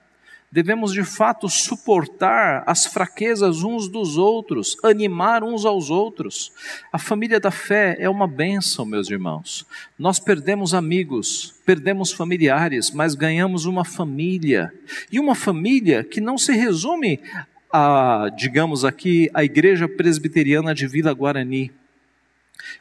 Devemos 0.50 0.94
de 0.94 1.04
fato 1.04 1.50
suportar 1.50 2.64
as 2.66 2.86
fraquezas 2.86 3.64
uns 3.64 3.90
dos 3.90 4.18
outros, 4.18 4.78
animar 4.82 5.44
uns 5.44 5.66
aos 5.66 5.90
outros. 5.90 6.54
A 6.92 6.98
família 6.98 7.38
da 7.38 7.52
fé 7.52 7.98
é 8.00 8.10
uma 8.10 8.26
bênção, 8.26 8.86
meus 8.86 9.10
irmãos. 9.10 9.66
Nós 10.00 10.20
perdemos 10.20 10.74
amigos, 10.74 11.54
perdemos 11.66 12.14
familiares, 12.14 12.92
mas 12.92 13.14
ganhamos 13.14 13.66
uma 13.66 13.84
família. 13.84 14.74
E 15.12 15.20
uma 15.20 15.36
família 15.36 16.02
que 16.02 16.22
não 16.22 16.38
se 16.38 16.54
resume 16.54 17.20
a, 17.72 18.30
digamos 18.36 18.86
aqui, 18.86 19.30
a 19.34 19.44
Igreja 19.44 19.88
Presbiteriana 19.88 20.74
de 20.74 20.88
Vila 20.88 21.14
Guarani 21.14 21.74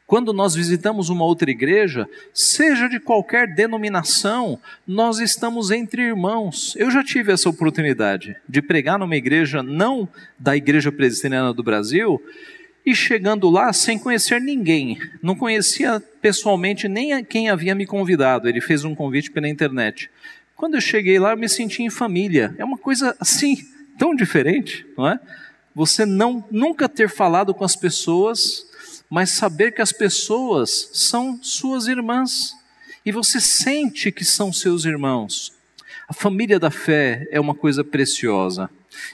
quando 0.06 0.32
nós 0.32 0.54
visitamos 0.54 1.08
uma 1.08 1.24
outra 1.24 1.50
igreja, 1.50 2.08
seja 2.32 2.88
de 2.88 3.00
qualquer 3.00 3.52
denominação, 3.54 4.58
nós 4.86 5.18
estamos 5.18 5.70
entre 5.70 6.02
irmãos. 6.02 6.74
Eu 6.76 6.90
já 6.90 7.02
tive 7.02 7.32
essa 7.32 7.48
oportunidade 7.48 8.36
de 8.48 8.62
pregar 8.62 8.98
numa 8.98 9.16
igreja 9.16 9.62
não 9.62 10.08
da 10.38 10.56
Igreja 10.56 10.92
Presbiteriana 10.92 11.52
do 11.52 11.62
Brasil 11.62 12.22
e 12.84 12.94
chegando 12.94 13.50
lá 13.50 13.72
sem 13.72 13.98
conhecer 13.98 14.40
ninguém, 14.40 14.96
não 15.20 15.34
conhecia 15.34 16.00
pessoalmente 16.22 16.86
nem 16.86 17.24
quem 17.24 17.50
havia 17.50 17.74
me 17.74 17.84
convidado, 17.84 18.48
ele 18.48 18.60
fez 18.60 18.84
um 18.84 18.94
convite 18.94 19.32
pela 19.32 19.48
internet. 19.48 20.08
Quando 20.54 20.74
eu 20.76 20.80
cheguei 20.80 21.18
lá, 21.18 21.32
eu 21.32 21.36
me 21.36 21.48
senti 21.48 21.82
em 21.82 21.90
família. 21.90 22.54
É 22.56 22.64
uma 22.64 22.78
coisa 22.78 23.16
assim, 23.18 23.56
tão 23.98 24.14
diferente, 24.14 24.86
não 24.96 25.08
é? 25.08 25.18
Você 25.74 26.06
não 26.06 26.42
nunca 26.50 26.88
ter 26.88 27.10
falado 27.10 27.52
com 27.52 27.64
as 27.64 27.76
pessoas, 27.76 28.65
mas 29.10 29.30
saber 29.30 29.72
que 29.72 29.82
as 29.82 29.92
pessoas 29.92 30.90
são 30.92 31.38
suas 31.42 31.86
irmãs 31.86 32.54
e 33.04 33.12
você 33.12 33.40
sente 33.40 34.10
que 34.10 34.24
são 34.24 34.52
seus 34.52 34.84
irmãos. 34.84 35.52
A 36.08 36.12
família 36.12 36.58
da 36.58 36.70
fé 36.70 37.26
é 37.30 37.40
uma 37.40 37.54
coisa 37.54 37.84
preciosa. 37.84 38.70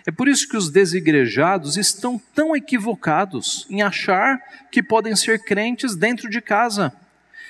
É 0.06 0.10
por 0.10 0.28
isso 0.28 0.48
que 0.48 0.56
os 0.56 0.70
desigrejados 0.70 1.76
estão 1.76 2.20
tão 2.34 2.54
equivocados 2.54 3.66
em 3.68 3.82
achar 3.82 4.40
que 4.70 4.82
podem 4.82 5.16
ser 5.16 5.42
crentes 5.42 5.96
dentro 5.96 6.30
de 6.30 6.40
casa 6.40 6.92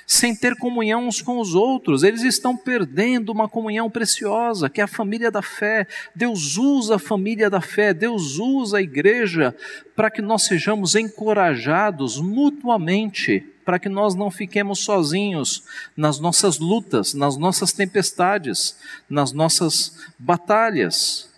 sem 0.06 0.35
ter 0.35 0.56
comunhão 0.56 1.06
uns 1.06 1.23
com 1.23 1.38
os 1.38 1.54
outros. 1.54 2.02
Eles 2.02 2.23
estão 2.23 2.56
perdendo 2.56 3.30
uma 3.30 3.49
comunhão 3.49 3.90
preciosa, 3.90 4.68
que 4.68 4.80
é 4.80 4.85
a 4.85 4.88
família 4.88 5.30
da 5.30 5.42
fé. 5.42 5.87
Deus 6.14 6.56
usa 6.56 6.97
a 6.97 6.99
família 6.99 7.49
da 7.49 7.61
fé, 7.61 7.94
Deus 7.94 8.38
usa 8.38 8.78
a 8.78 8.82
igreja 8.82 9.54
para 9.94 10.11
que 10.11 10.23
nós 10.23 10.42
sejamos 10.42 10.94
encorajados 10.94 12.21
mutuamente, 12.21 13.47
para 13.64 13.78
que 13.78 13.88
nós 13.88 14.14
não 14.14 14.30
fiquemos 14.30 14.80
sozinhos 14.80 15.62
nas 15.97 16.18
nossas 16.18 16.59
lutas, 16.59 17.14
nas 17.14 17.37
nossas 17.37 17.73
tempestades, 17.73 18.76
nas 19.09 19.32
nossas 19.32 19.97
batalhas. 20.18 21.30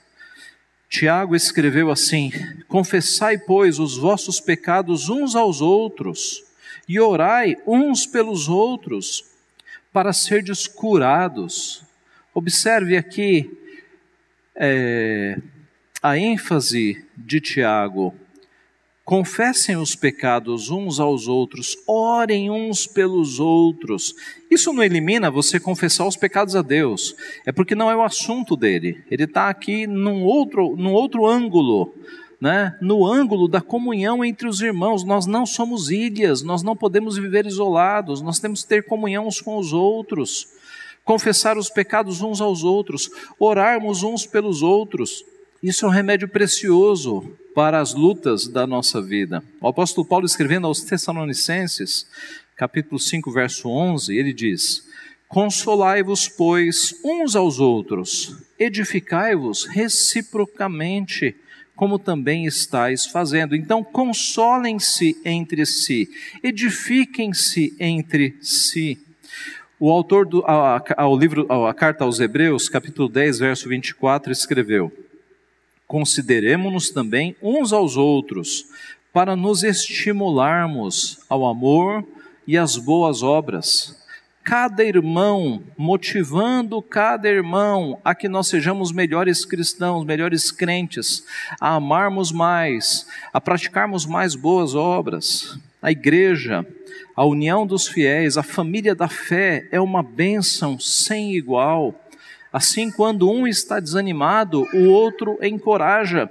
Tiago 0.88 1.34
escreveu 1.34 1.90
assim: 1.90 2.30
Confessai, 2.68 3.36
pois, 3.36 3.78
os 3.78 3.96
vossos 3.96 4.40
pecados 4.40 5.08
uns 5.08 5.34
aos 5.34 5.60
outros 5.60 6.44
e 6.88 7.00
orai 7.00 7.56
uns 7.66 8.06
pelos 8.06 8.48
outros 8.48 9.24
para 9.92 10.12
serdes 10.12 10.66
curados. 10.66 11.82
Observe 12.34 12.96
aqui 12.96 13.50
é, 14.56 15.38
a 16.02 16.18
ênfase 16.18 17.04
de 17.16 17.40
Tiago. 17.40 18.14
Confessem 19.04 19.76
os 19.76 19.94
pecados 19.94 20.70
uns 20.70 20.98
aos 20.98 21.28
outros, 21.28 21.76
orem 21.86 22.50
uns 22.50 22.86
pelos 22.86 23.38
outros. 23.38 24.14
Isso 24.50 24.72
não 24.72 24.82
elimina 24.82 25.30
você 25.30 25.60
confessar 25.60 26.06
os 26.06 26.16
pecados 26.16 26.56
a 26.56 26.62
Deus, 26.62 27.14
é 27.44 27.52
porque 27.52 27.74
não 27.74 27.90
é 27.90 27.96
o 27.96 28.02
assunto 28.02 28.56
dele. 28.56 29.04
Ele 29.10 29.24
está 29.24 29.50
aqui 29.50 29.86
num 29.86 30.22
outro, 30.22 30.74
num 30.74 30.92
outro 30.92 31.26
ângulo 31.26 31.94
né, 32.40 32.76
no 32.80 33.06
ângulo 33.06 33.48
da 33.48 33.60
comunhão 33.60 34.24
entre 34.24 34.48
os 34.48 34.60
irmãos. 34.60 35.04
Nós 35.04 35.26
não 35.26 35.46
somos 35.46 35.90
ilhas, 35.90 36.42
nós 36.42 36.62
não 36.62 36.76
podemos 36.76 37.16
viver 37.16 37.46
isolados, 37.46 38.20
nós 38.20 38.38
temos 38.38 38.62
que 38.62 38.68
ter 38.68 38.84
comunhão 38.84 39.26
uns 39.26 39.40
com 39.40 39.56
os 39.58 39.72
outros, 39.72 40.48
confessar 41.04 41.56
os 41.56 41.70
pecados 41.70 42.20
uns 42.20 42.40
aos 42.40 42.64
outros, 42.64 43.10
orarmos 43.38 44.02
uns 44.02 44.26
pelos 44.26 44.62
outros. 44.62 45.24
Isso 45.62 45.84
é 45.84 45.88
um 45.88 45.92
remédio 45.92 46.28
precioso 46.28 47.32
para 47.54 47.80
as 47.80 47.94
lutas 47.94 48.48
da 48.48 48.66
nossa 48.66 49.00
vida. 49.00 49.42
O 49.60 49.68
apóstolo 49.68 50.06
Paulo, 50.06 50.26
escrevendo 50.26 50.66
aos 50.66 50.80
Tessalonicenses, 50.80 52.06
capítulo 52.56 52.98
5, 52.98 53.30
verso 53.30 53.68
11, 53.68 54.16
ele 54.16 54.32
diz: 54.32 54.84
Consolai-vos, 55.28 56.28
pois, 56.28 56.94
uns 57.04 57.34
aos 57.34 57.58
outros, 57.58 58.36
edificai-vos 58.58 59.64
reciprocamente 59.64 61.34
como 61.76 61.98
também 61.98 62.46
estáis 62.46 63.06
fazendo. 63.06 63.56
Então, 63.56 63.82
consolem-se 63.82 65.16
entre 65.24 65.66
si, 65.66 66.08
edifiquem-se 66.42 67.74
entre 67.78 68.36
si. 68.40 68.98
O 69.78 69.90
autor 69.90 70.24
do 70.26 70.44
ao 70.46 71.18
livro, 71.18 71.46
a 71.66 71.74
carta 71.74 72.04
aos 72.04 72.20
Hebreus, 72.20 72.68
capítulo 72.68 73.08
10, 73.08 73.38
verso 73.40 73.68
24, 73.68 74.32
escreveu: 74.32 74.92
Consideremos-nos 75.86 76.90
também 76.90 77.36
uns 77.42 77.72
aos 77.72 77.96
outros, 77.96 78.66
para 79.12 79.36
nos 79.36 79.62
estimularmos 79.62 81.18
ao 81.28 81.44
amor 81.44 82.06
e 82.46 82.56
às 82.56 82.76
boas 82.76 83.22
obras 83.22 84.03
cada 84.44 84.84
irmão, 84.84 85.62
motivando 85.74 86.82
cada 86.82 87.26
irmão 87.28 87.98
a 88.04 88.14
que 88.14 88.28
nós 88.28 88.46
sejamos 88.46 88.92
melhores 88.92 89.46
cristãos, 89.46 90.04
melhores 90.04 90.52
crentes, 90.52 91.24
a 91.58 91.74
amarmos 91.76 92.30
mais, 92.30 93.08
a 93.32 93.40
praticarmos 93.40 94.04
mais 94.04 94.34
boas 94.34 94.74
obras. 94.74 95.58
A 95.80 95.90
igreja, 95.90 96.64
a 97.16 97.24
união 97.24 97.66
dos 97.66 97.88
fiéis, 97.88 98.36
a 98.36 98.42
família 98.42 98.94
da 98.94 99.08
fé 99.08 99.66
é 99.72 99.80
uma 99.80 100.02
bênção 100.02 100.78
sem 100.78 101.34
igual. 101.34 101.98
Assim, 102.52 102.90
quando 102.90 103.30
um 103.30 103.46
está 103.46 103.80
desanimado, 103.80 104.68
o 104.74 104.90
outro 104.90 105.38
encoraja. 105.40 106.30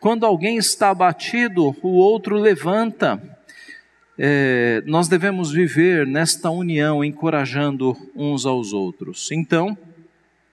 Quando 0.00 0.26
alguém 0.26 0.56
está 0.56 0.90
abatido, 0.90 1.74
o 1.82 1.92
outro 1.92 2.36
levanta 2.36 3.33
é, 4.18 4.82
nós 4.86 5.08
devemos 5.08 5.50
viver 5.50 6.06
nesta 6.06 6.48
união, 6.50 7.04
encorajando 7.04 7.96
uns 8.14 8.46
aos 8.46 8.72
outros. 8.72 9.30
Então, 9.32 9.76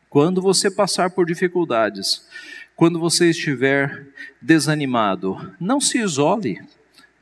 quando 0.09 0.41
você 0.41 0.69
passar 0.69 1.11
por 1.11 1.25
dificuldades, 1.25 2.27
quando 2.75 2.99
você 2.99 3.29
estiver 3.29 4.07
desanimado, 4.41 5.53
não 5.59 5.79
se 5.79 5.99
isole, 5.99 6.59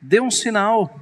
dê 0.00 0.20
um 0.20 0.30
sinal, 0.30 0.98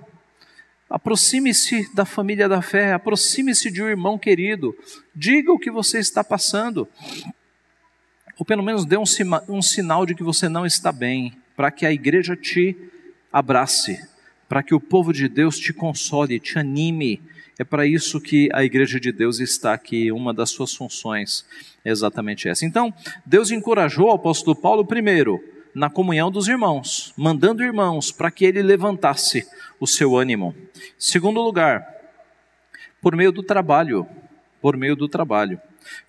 aproxime-se 0.91 1.89
da 1.95 2.05
família 2.05 2.49
da 2.49 2.61
fé, 2.61 2.93
aproxime-se 2.93 3.71
de 3.71 3.81
um 3.83 3.89
irmão 3.89 4.19
querido, 4.19 4.77
diga 5.15 5.53
o 5.53 5.59
que 5.59 5.71
você 5.71 5.99
está 5.99 6.25
passando, 6.25 6.89
ou 8.37 8.45
pelo 8.45 8.63
menos 8.63 8.85
dê 8.85 8.97
um, 8.97 9.05
um 9.49 9.63
sinal 9.63 10.05
de 10.05 10.15
que 10.15 10.23
você 10.25 10.49
não 10.49 10.67
está 10.67 10.91
bem, 10.91 11.33
para 11.57 11.71
que 11.71 11.87
a 11.87 11.93
igreja 11.93 12.35
te 12.35 12.77
abrace 13.33 14.01
para 14.49 14.63
que 14.63 14.75
o 14.75 14.81
povo 14.81 15.13
de 15.13 15.29
Deus 15.29 15.59
te 15.59 15.73
console, 15.73 16.41
te 16.41 16.59
anime. 16.59 17.21
É 17.59 17.65
para 17.65 17.87
isso 17.87 18.21
que 18.21 18.49
a 18.53 18.65
igreja 18.65 18.99
de 18.99 19.13
Deus 19.13 19.41
está 19.41 19.75
aqui, 19.75 20.11
uma 20.11 20.33
das 20.33 20.51
suas 20.51 20.75
funções 20.75 21.45
é 21.85 21.91
exatamente 21.91 22.49
essa. 22.49 22.65
Então, 22.65 22.95
Deus 23.27 23.51
encorajou 23.51 24.07
o 24.07 24.13
apóstolo 24.13 24.57
Paulo 24.57 24.85
primeiro 24.85 25.43
na 25.75 25.91
comunhão 25.91 26.31
dos 26.31 26.49
irmãos, 26.49 27.13
mandando 27.17 27.63
irmãos 27.63 28.11
para 28.11 28.31
que 28.31 28.45
ele 28.45 28.63
levantasse 28.63 29.47
o 29.79 29.87
seu 29.87 30.17
ânimo. 30.17 30.55
Segundo 30.99 31.41
lugar, 31.41 31.87
por 33.01 33.15
meio 33.15 33.31
do 33.31 33.43
trabalho, 33.43 34.07
por 34.61 34.77
meio 34.77 34.97
do 34.97 35.09
trabalho. 35.09 35.61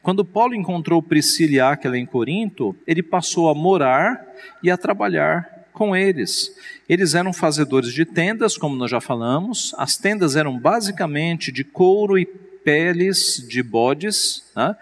Quando 0.01 0.25
Paulo 0.25 0.55
encontrou 0.55 1.01
Priscila 1.01 1.53
e 1.53 1.59
Áquila 1.59 1.97
em 1.97 2.05
Corinto, 2.05 2.75
ele 2.85 3.03
passou 3.03 3.49
a 3.49 3.55
morar 3.55 4.25
e 4.63 4.71
a 4.71 4.77
trabalhar 4.77 5.58
com 5.73 5.95
eles. 5.95 6.55
Eles 6.87 7.15
eram 7.15 7.31
fazedores 7.31 7.93
de 7.93 8.05
tendas, 8.05 8.57
como 8.57 8.75
nós 8.75 8.91
já 8.91 8.99
falamos. 8.99 9.73
As 9.77 9.97
tendas 9.97 10.35
eram 10.35 10.59
basicamente 10.59 11.51
de 11.51 11.63
couro 11.63 12.17
e 12.17 12.25
peles 12.25 13.45
de 13.47 13.61
bodes. 13.61 14.43
Né? 14.55 14.75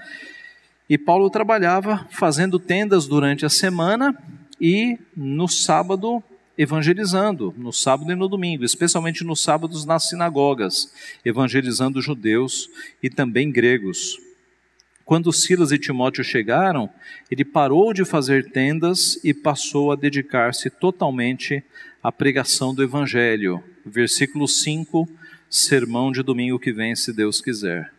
E 0.89 0.97
Paulo 0.97 1.29
trabalhava 1.29 2.07
fazendo 2.09 2.59
tendas 2.59 3.07
durante 3.07 3.45
a 3.45 3.49
semana 3.49 4.17
e 4.59 4.97
no 5.15 5.47
sábado 5.47 6.23
evangelizando, 6.57 7.53
no 7.55 7.71
sábado 7.71 8.11
e 8.11 8.15
no 8.15 8.27
domingo, 8.27 8.63
especialmente 8.63 9.23
nos 9.23 9.41
sábados 9.41 9.85
nas 9.85 10.09
sinagogas, 10.09 10.91
evangelizando 11.23 12.01
judeus 12.01 12.67
e 13.01 13.09
também 13.09 13.51
gregos. 13.51 14.17
Quando 15.07 15.31
Silas 15.31 15.71
e 15.71 15.79
Timóteo 15.79 16.21
chegaram, 16.21 16.89
ele 17.31 17.45
parou 17.45 17.93
de 17.93 18.03
fazer 18.03 18.51
tendas 18.51 19.17
e 19.23 19.33
passou 19.33 19.89
a 19.89 19.95
dedicar-se 19.95 20.69
totalmente 20.69 21.63
à 22.03 22.11
pregação 22.11 22.75
do 22.75 22.83
Evangelho. 22.83 23.63
Versículo 23.85 24.49
5 24.49 25.07
sermão 25.49 26.11
de 26.11 26.21
domingo 26.21 26.59
que 26.59 26.73
vem, 26.73 26.93
se 26.93 27.13
Deus 27.13 27.39
quiser. 27.39 27.89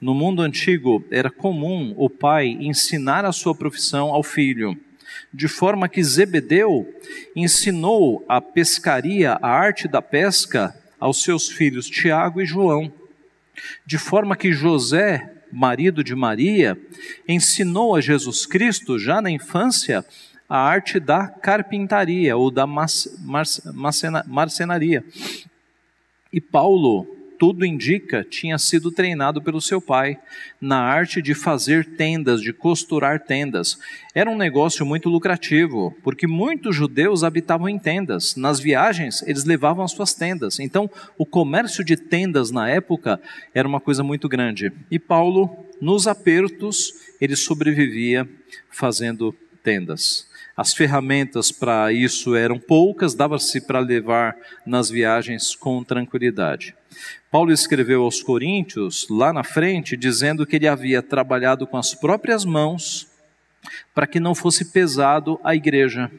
No 0.00 0.14
mundo 0.14 0.40
antigo, 0.40 1.04
era 1.10 1.32
comum 1.32 1.94
o 1.96 2.08
pai 2.08 2.56
ensinar 2.60 3.24
a 3.24 3.32
sua 3.32 3.56
profissão 3.56 4.10
ao 4.10 4.22
filho, 4.22 4.78
de 5.34 5.48
forma 5.48 5.88
que 5.88 6.00
Zebedeu 6.00 6.88
ensinou 7.34 8.24
a 8.28 8.40
pescaria, 8.40 9.36
a 9.42 9.48
arte 9.48 9.88
da 9.88 10.00
pesca, 10.00 10.72
aos 11.00 11.24
seus 11.24 11.48
filhos 11.48 11.90
Tiago 11.90 12.40
e 12.40 12.46
João, 12.46 12.92
de 13.84 13.98
forma 13.98 14.36
que 14.36 14.52
José, 14.52 15.31
marido 15.52 16.02
de 16.02 16.14
Maria, 16.14 16.80
ensinou 17.28 17.94
a 17.94 18.00
Jesus 18.00 18.46
Cristo, 18.46 18.98
já 18.98 19.20
na 19.20 19.30
infância, 19.30 20.04
a 20.48 20.58
arte 20.58 20.98
da 20.98 21.28
carpintaria 21.28 22.36
ou 22.36 22.50
da 22.50 22.66
marcenaria. 24.26 25.04
E 26.32 26.40
Paulo, 26.40 27.06
tudo 27.42 27.66
indica, 27.66 28.22
tinha 28.22 28.56
sido 28.56 28.92
treinado 28.92 29.42
pelo 29.42 29.60
seu 29.60 29.80
pai 29.80 30.16
na 30.60 30.78
arte 30.78 31.20
de 31.20 31.34
fazer 31.34 31.84
tendas, 31.96 32.40
de 32.40 32.52
costurar 32.52 33.18
tendas. 33.18 33.76
Era 34.14 34.30
um 34.30 34.36
negócio 34.36 34.86
muito 34.86 35.08
lucrativo, 35.08 35.92
porque 36.04 36.24
muitos 36.24 36.76
judeus 36.76 37.24
habitavam 37.24 37.68
em 37.68 37.80
tendas. 37.80 38.36
Nas 38.36 38.60
viagens, 38.60 39.24
eles 39.26 39.42
levavam 39.42 39.84
as 39.84 39.90
suas 39.90 40.14
tendas. 40.14 40.60
Então, 40.60 40.88
o 41.18 41.26
comércio 41.26 41.84
de 41.84 41.96
tendas 41.96 42.52
na 42.52 42.68
época 42.68 43.20
era 43.52 43.66
uma 43.66 43.80
coisa 43.80 44.04
muito 44.04 44.28
grande. 44.28 44.72
E 44.88 44.96
Paulo, 44.96 45.66
nos 45.80 46.06
apertos, 46.06 46.92
ele 47.20 47.34
sobrevivia 47.34 48.24
fazendo 48.70 49.34
tendas. 49.64 50.28
As 50.56 50.72
ferramentas 50.72 51.50
para 51.50 51.92
isso 51.92 52.36
eram 52.36 52.56
poucas, 52.56 53.16
dava-se 53.16 53.60
para 53.60 53.80
levar 53.80 54.36
nas 54.64 54.88
viagens 54.88 55.56
com 55.56 55.82
tranquilidade. 55.82 56.76
Paulo 57.32 57.50
escreveu 57.50 58.02
aos 58.02 58.22
Coríntios, 58.22 59.06
lá 59.08 59.32
na 59.32 59.42
frente, 59.42 59.96
dizendo 59.96 60.44
que 60.44 60.56
ele 60.56 60.68
havia 60.68 61.00
trabalhado 61.00 61.66
com 61.66 61.78
as 61.78 61.94
próprias 61.94 62.44
mãos 62.44 63.08
para 63.94 64.06
que 64.06 64.20
não 64.20 64.34
fosse 64.34 64.66
pesado 64.66 65.40
a 65.42 65.54
igreja. 65.54 66.10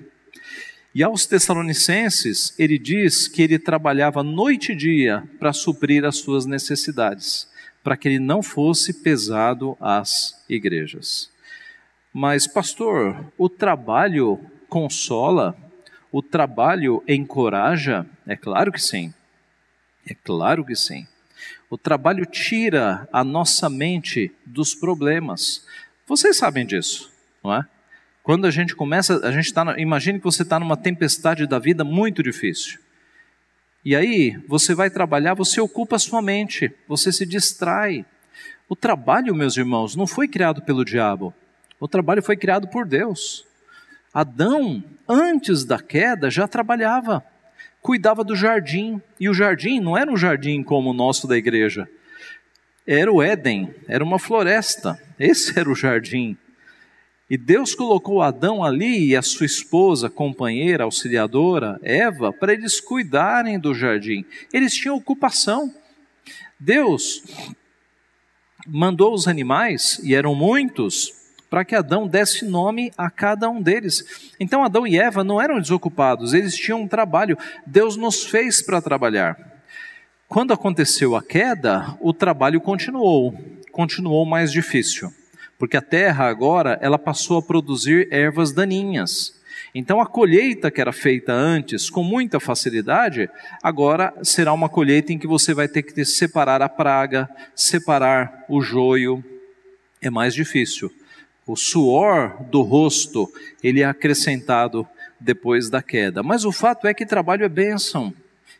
E 0.95 1.03
aos 1.03 1.27
Tessalonicenses, 1.27 2.55
ele 2.57 2.79
diz 2.79 3.27
que 3.27 3.43
ele 3.43 3.59
trabalhava 3.59 4.23
noite 4.23 4.71
e 4.71 4.75
dia 4.75 5.23
para 5.37 5.53
suprir 5.53 6.03
as 6.03 6.17
suas 6.17 6.47
necessidades, 6.47 7.47
para 7.83 7.95
que 7.95 8.07
ele 8.07 8.19
não 8.19 8.41
fosse 8.41 9.03
pesado 9.03 9.77
às 9.79 10.43
igrejas. 10.49 11.29
Mas, 12.11 12.47
pastor, 12.47 13.23
o 13.37 13.47
trabalho 13.47 14.39
consola? 14.67 15.55
O 16.11 16.23
trabalho 16.23 17.03
encoraja? 17.07 18.03
É 18.25 18.35
claro 18.35 18.71
que 18.71 18.81
sim. 18.81 19.13
É 20.07 20.13
claro 20.13 20.65
que 20.65 20.75
sim. 20.75 21.07
O 21.69 21.77
trabalho 21.77 22.25
tira 22.25 23.07
a 23.11 23.23
nossa 23.23 23.69
mente 23.69 24.31
dos 24.45 24.75
problemas. 24.75 25.65
Vocês 26.07 26.37
sabem 26.37 26.65
disso, 26.65 27.11
não 27.43 27.53
é? 27.55 27.65
Quando 28.21 28.45
a 28.45 28.51
gente 28.51 28.75
começa, 28.75 29.25
a 29.25 29.31
gente 29.31 29.45
está, 29.45 29.77
imagine 29.77 30.17
que 30.17 30.23
você 30.23 30.43
está 30.43 30.59
numa 30.59 30.77
tempestade 30.77 31.45
da 31.45 31.59
vida 31.59 31.83
muito 31.83 32.23
difícil. 32.23 32.79
E 33.83 33.95
aí, 33.95 34.41
você 34.47 34.73
vai 34.73 34.89
trabalhar, 34.89 35.33
você 35.33 35.59
ocupa 35.59 35.97
a 35.97 35.99
sua 35.99 36.21
mente, 36.21 36.71
você 36.87 37.11
se 37.11 37.25
distrai. 37.25 38.05
O 38.69 38.77
trabalho, 38.77 39.35
meus 39.35 39.57
irmãos, 39.57 39.93
não 39.93 40.07
foi 40.07 40.27
criado 40.27 40.61
pelo 40.61 40.85
diabo. 40.85 41.33
O 41.79 41.87
trabalho 41.87 42.23
foi 42.23 42.37
criado 42.37 42.67
por 42.69 42.85
Deus. 42.85 43.45
Adão, 44.13 44.81
antes 45.07 45.65
da 45.65 45.79
queda, 45.79 46.29
já 46.29 46.47
trabalhava, 46.47 47.25
cuidava 47.83 48.23
do 48.23 48.35
jardim. 48.35 48.99
E 49.19 49.29
o 49.29 49.33
jardim 49.33 49.79
não 49.79 49.95
era 49.95 50.11
um 50.11 50.17
jardim 50.17 50.63
como 50.63 50.89
o 50.89 50.93
nosso 50.93 51.27
da 51.27 51.37
igreja. 51.37 51.87
Era 52.87 53.11
o 53.11 53.21
Éden, 53.21 53.75
era 53.87 54.03
uma 54.03 54.17
floresta. 54.17 54.99
Esse 55.19 55.59
era 55.59 55.69
o 55.69 55.75
jardim. 55.75 56.35
E 57.29 57.37
Deus 57.37 57.75
colocou 57.75 58.21
Adão 58.21 58.63
ali 58.63 59.09
e 59.09 59.15
a 59.15 59.21
sua 59.21 59.45
esposa, 59.45 60.09
companheira, 60.09 60.83
auxiliadora, 60.83 61.79
Eva, 61.81 62.31
para 62.33 62.53
eles 62.53 62.79
cuidarem 62.79 63.59
do 63.59 63.73
jardim. 63.73 64.25
Eles 64.51 64.73
tinham 64.73 64.95
ocupação. 64.95 65.73
Deus 66.59 67.23
mandou 68.67 69.13
os 69.13 69.27
animais, 69.27 69.99
e 70.03 70.15
eram 70.15 70.33
muitos, 70.35 71.11
para 71.53 71.63
que 71.63 71.75
Adão 71.75 72.07
desse 72.07 72.45
nome 72.45 72.91
a 72.97 73.11
cada 73.11 73.47
um 73.47 73.61
deles. 73.61 74.33
Então 74.39 74.63
Adão 74.63 74.87
e 74.87 74.97
Eva 74.97 75.23
não 75.23 75.39
eram 75.39 75.59
desocupados, 75.61 76.33
eles 76.33 76.57
tinham 76.57 76.81
um 76.81 76.87
trabalho. 76.87 77.37
Deus 77.63 77.95
nos 77.95 78.25
fez 78.25 78.59
para 78.59 78.81
trabalhar. 78.81 79.37
Quando 80.27 80.51
aconteceu 80.51 81.15
a 81.15 81.21
queda, 81.21 81.95
o 82.01 82.11
trabalho 82.11 82.59
continuou, 82.59 83.39
continuou 83.71 84.25
mais 84.25 84.51
difícil, 84.51 85.13
porque 85.59 85.77
a 85.77 85.81
terra 85.81 86.27
agora 86.27 86.79
ela 86.81 86.97
passou 86.97 87.37
a 87.37 87.43
produzir 87.43 88.07
ervas 88.11 88.51
daninhas. 88.51 89.39
Então 89.75 90.01
a 90.01 90.07
colheita 90.07 90.71
que 90.71 90.81
era 90.81 90.91
feita 90.91 91.33
antes 91.33 91.87
com 91.87 92.01
muita 92.01 92.39
facilidade, 92.39 93.29
agora 93.61 94.11
será 94.23 94.53
uma 94.53 94.69
colheita 94.69 95.13
em 95.13 95.19
que 95.19 95.27
você 95.27 95.53
vai 95.53 95.67
ter 95.67 95.83
que 95.83 96.03
separar 96.03 96.63
a 96.63 96.67
praga, 96.67 97.29
separar 97.53 98.43
o 98.49 98.59
joio, 98.59 99.23
é 100.01 100.09
mais 100.09 100.33
difícil 100.33 100.91
o 101.45 101.55
suor 101.55 102.37
do 102.49 102.61
rosto, 102.61 103.31
ele 103.63 103.81
é 103.81 103.85
acrescentado 103.85 104.87
depois 105.19 105.69
da 105.69 105.81
queda. 105.81 106.23
Mas 106.23 106.45
o 106.45 106.51
fato 106.51 106.87
é 106.87 106.93
que 106.93 107.05
trabalho 107.05 107.45
é 107.45 107.49
bênção. 107.49 108.13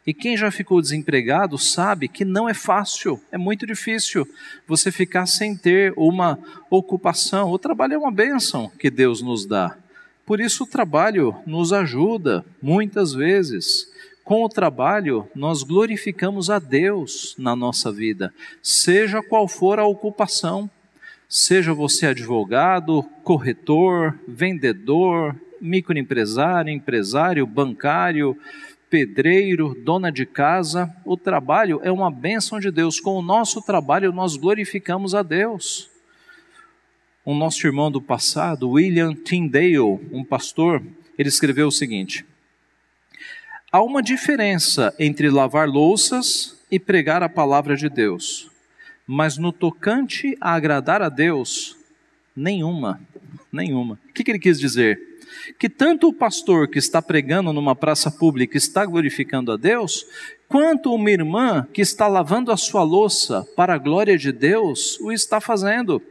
E 0.06 0.13
quem 0.13 0.36
já 0.36 0.52
ficou 0.52 0.82
desempregado 0.82 1.58
sabe 1.58 2.10
que 2.10 2.26
não 2.26 2.50
é 2.50 2.54
fácil, 2.54 3.22
é 3.32 3.38
muito 3.38 3.65
difícil 3.65 4.28
você 4.67 4.91
ficar 4.91 5.26
sem 5.26 5.56
ter 5.56 5.93
uma 5.96 6.38
ocupação. 6.69 7.50
O 7.50 7.58
trabalho 7.58 7.93
é 7.93 7.98
uma 7.98 8.12
bênção 8.12 8.69
que 8.78 8.89
Deus 8.89 9.22
nos 9.22 9.46
dá. 9.46 9.78
Por 10.26 10.41
isso, 10.41 10.63
o 10.63 10.67
trabalho 10.67 11.36
nos 11.46 11.72
ajuda 11.72 12.46
muitas 12.62 13.13
vezes. 13.13 13.91
Com 14.24 14.43
o 14.43 14.50
trabalho, 14.50 15.28
nós 15.36 15.63
glorificamos 15.63 16.50
a 16.50 16.60
Deus 16.60 17.36
na 17.38 17.56
nossa 17.56 17.91
vida, 17.91 18.34
seja 18.62 19.22
qual 19.22 19.50
for 19.50 19.80
a 19.80 19.86
ocupação. 19.86 20.69
Seja 21.36 21.74
você 21.74 22.06
advogado, 22.06 23.02
corretor, 23.24 24.19
vendedor, 24.28 25.36
microempresário, 25.60 26.72
empresário, 26.72 27.48
bancário, 27.48 28.38
pedreiro, 28.88 29.76
dona 29.84 30.12
de 30.12 30.28
casa, 30.28 30.96
o 31.04 31.17
trabalho 31.17 31.82
é 31.82 31.91
uma 31.91 32.12
bênção 32.12 32.60
de 32.60 32.69
Deus. 32.69 33.00
Com 33.00 33.15
o 33.15 33.22
nosso 33.24 33.63
trabalho, 33.63 34.13
nós 34.13 34.38
glorificamos 34.38 35.15
a 35.15 35.24
Deus. 35.24 35.89
O 37.26 37.34
nosso 37.34 37.65
irmão 37.65 37.89
do 37.89 38.00
passado, 38.00 38.69
William 38.69 39.15
Tyndale, 39.15 39.80
um 39.80 40.24
pastor, 40.24 40.84
ele 41.17 41.30
escreveu 41.30 41.65
o 41.65 41.72
seguinte: 41.72 42.24
Há 43.72 43.82
uma 43.82 44.04
diferença 44.04 44.93
entre 45.00 45.32
lavar 45.32 45.67
louças 45.67 46.63
e 46.69 46.80
pregar 46.80 47.24
a 47.24 47.28
palavra 47.28 47.76
de 47.76 47.89
Deus 47.89 48.53
mas 49.08 49.38
no 49.38 49.52
tocante 49.52 50.38
a 50.39 50.54
agradar 50.54 51.02
a 51.02 51.10
Deus, 51.10 51.78
nenhuma, 52.36 53.02
nenhuma. 53.52 54.00
O 54.10 54.13
que, 54.13 54.24
que 54.24 54.32
ele 54.32 54.39
quis 54.39 54.60
dizer? 54.60 55.00
Que 55.60 55.70
tanto 55.70 56.08
o 56.08 56.13
pastor 56.13 56.68
que 56.68 56.80
está 56.80 57.02
pregando 57.02 57.52
numa 57.52 57.76
praça 57.76 58.10
pública 58.10 58.58
está 58.58 58.86
glorificando 58.86 59.52
a 59.52 59.58
Deus, 59.58 60.06
quanto 60.48 60.94
uma 60.94 61.12
irmã 61.12 61.68
que 61.74 61.82
está 61.82 62.08
lavando 62.08 62.52
a 62.52 62.58
sua 62.58 62.84
louça 62.84 63.46
para 63.56 63.74
a 63.74 63.78
glória 63.78 64.18
de 64.18 64.32
Deus 64.32 65.00
o 65.00 65.12
está 65.12 65.42
fazendo. 65.42 66.02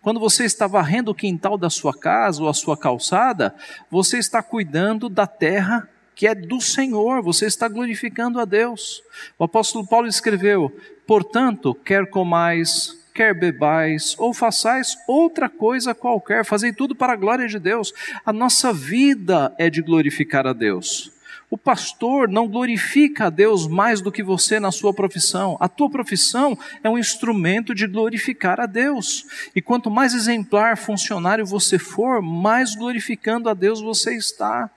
Quando 0.00 0.18
você 0.18 0.44
está 0.44 0.66
varrendo 0.66 1.10
o 1.10 1.14
quintal 1.14 1.58
da 1.58 1.68
sua 1.68 1.92
casa 1.92 2.42
ou 2.42 2.48
a 2.48 2.54
sua 2.54 2.76
calçada, 2.76 3.54
você 3.90 4.18
está 4.18 4.42
cuidando 4.42 5.08
da 5.08 5.26
terra 5.26 5.88
que 6.14 6.26
é 6.26 6.34
do 6.34 6.60
Senhor, 6.60 7.22
você 7.22 7.46
está 7.46 7.68
glorificando 7.68 8.40
a 8.40 8.44
Deus. 8.44 9.02
O 9.38 9.44
apóstolo 9.44 9.86
Paulo 9.86 10.06
escreveu: 10.06 10.74
Portanto, 11.06 11.74
quer 11.74 12.08
comais, 12.08 12.96
quer 13.14 13.34
bebais, 13.34 14.14
ou 14.18 14.32
façais 14.32 14.96
outra 15.06 15.48
coisa 15.48 15.94
qualquer, 15.94 16.44
fazei 16.44 16.72
tudo 16.72 16.94
para 16.94 17.12
a 17.12 17.16
glória 17.16 17.46
de 17.48 17.58
Deus. 17.58 17.92
A 18.24 18.32
nossa 18.32 18.72
vida 18.72 19.54
é 19.58 19.68
de 19.68 19.82
glorificar 19.82 20.46
a 20.46 20.52
Deus. 20.52 21.12
O 21.52 21.58
pastor 21.58 22.30
não 22.30 22.48
glorifica 22.48 23.26
a 23.26 23.30
Deus 23.30 23.66
mais 23.66 24.00
do 24.00 24.10
que 24.10 24.22
você 24.22 24.58
na 24.58 24.72
sua 24.72 24.94
profissão. 24.94 25.58
A 25.60 25.68
tua 25.68 25.90
profissão 25.90 26.58
é 26.82 26.88
um 26.88 26.96
instrumento 26.96 27.74
de 27.74 27.86
glorificar 27.86 28.58
a 28.58 28.64
Deus. 28.64 29.26
E 29.54 29.60
quanto 29.60 29.90
mais 29.90 30.14
exemplar 30.14 30.78
funcionário 30.78 31.44
você 31.44 31.78
for, 31.78 32.22
mais 32.22 32.74
glorificando 32.74 33.50
a 33.50 33.54
Deus 33.54 33.82
você 33.82 34.14
está. 34.14 34.70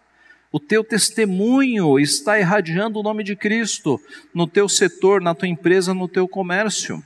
O 0.55 0.59
teu 0.61 0.85
testemunho 0.85 1.99
está 1.99 2.39
irradiando 2.39 2.97
o 2.97 3.03
nome 3.03 3.25
de 3.25 3.35
Cristo 3.35 3.99
no 4.33 4.47
teu 4.47 4.69
setor, 4.69 5.19
na 5.19 5.35
tua 5.35 5.49
empresa, 5.49 5.93
no 5.93 6.07
teu 6.07 6.29
comércio. 6.29 7.03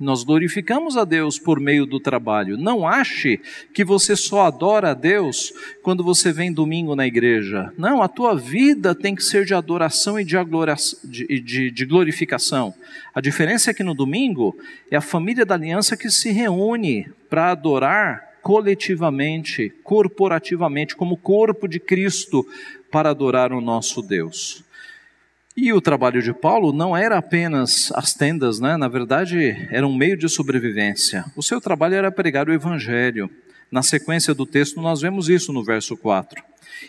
Nós 0.00 0.24
glorificamos 0.24 0.96
a 0.96 1.04
Deus 1.04 1.38
por 1.38 1.60
meio 1.60 1.86
do 1.86 2.00
trabalho. 2.00 2.58
Não 2.58 2.88
ache 2.88 3.40
que 3.72 3.84
você 3.84 4.16
só 4.16 4.46
adora 4.46 4.90
a 4.90 4.94
Deus 4.94 5.52
quando 5.80 6.02
você 6.02 6.32
vem 6.32 6.52
domingo 6.52 6.96
na 6.96 7.06
igreja. 7.06 7.72
Não, 7.78 8.02
a 8.02 8.08
tua 8.08 8.34
vida 8.34 8.96
tem 8.96 9.14
que 9.14 9.22
ser 9.22 9.44
de 9.44 9.54
adoração 9.54 10.18
e 10.18 10.24
de, 10.24 10.34
de, 11.40 11.70
de 11.70 11.84
glorificação. 11.86 12.74
A 13.14 13.20
diferença 13.20 13.70
é 13.70 13.74
que 13.74 13.84
no 13.84 13.94
domingo 13.94 14.58
é 14.90 14.96
a 14.96 15.00
família 15.00 15.46
da 15.46 15.54
aliança 15.54 15.96
que 15.96 16.10
se 16.10 16.32
reúne 16.32 17.08
para 17.30 17.52
adorar 17.52 18.28
coletivamente, 18.48 19.70
corporativamente, 19.82 20.96
como 20.96 21.16
corpo 21.16 21.68
de 21.68 21.78
Cristo, 21.78 22.46
para 22.90 23.10
adorar 23.10 23.52
o 23.52 23.60
nosso 23.60 24.02
Deus. 24.02 24.64
E 25.56 25.72
o 25.72 25.80
trabalho 25.80 26.22
de 26.22 26.32
Paulo 26.32 26.72
não 26.72 26.96
era 26.96 27.18
apenas 27.18 27.90
as 27.96 28.14
tendas, 28.14 28.60
né? 28.60 28.76
na 28.76 28.86
verdade, 28.86 29.66
era 29.70 29.86
um 29.86 29.94
meio 29.94 30.16
de 30.16 30.28
sobrevivência. 30.28 31.24
O 31.34 31.42
seu 31.42 31.60
trabalho 31.60 31.94
era 31.94 32.12
pregar 32.12 32.48
o 32.48 32.52
evangelho. 32.52 33.28
Na 33.70 33.82
sequência 33.82 34.32
do 34.32 34.46
texto, 34.46 34.80
nós 34.80 35.00
vemos 35.00 35.28
isso 35.28 35.52
no 35.52 35.64
verso 35.64 35.96
4. 35.96 36.42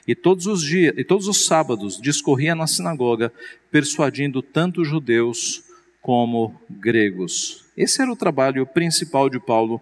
E 0.07 0.13
todos 0.13 0.45
os 0.45 0.63
dias, 0.63 0.93
e 0.97 1.03
todos 1.03 1.27
os 1.27 1.45
sábados, 1.45 1.99
discorria 1.99 2.53
na 2.53 2.67
sinagoga, 2.67 3.33
persuadindo 3.71 4.41
tanto 4.41 4.85
judeus 4.85 5.63
como 5.99 6.53
gregos. 6.69 7.65
Esse 7.75 8.01
era 8.01 8.12
o 8.12 8.15
trabalho 8.15 8.65
principal 8.65 9.29
de 9.29 9.39
Paulo, 9.39 9.81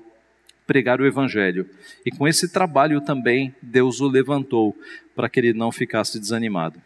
pregar 0.67 0.99
o 1.01 1.07
evangelho. 1.07 1.67
E 2.05 2.11
com 2.11 2.27
esse 2.27 2.49
trabalho 2.49 3.01
também 3.01 3.55
Deus 3.61 4.01
o 4.01 4.07
levantou 4.07 4.77
para 5.15 5.29
que 5.29 5.39
ele 5.39 5.53
não 5.53 5.71
ficasse 5.71 6.19
desanimado. 6.19 6.79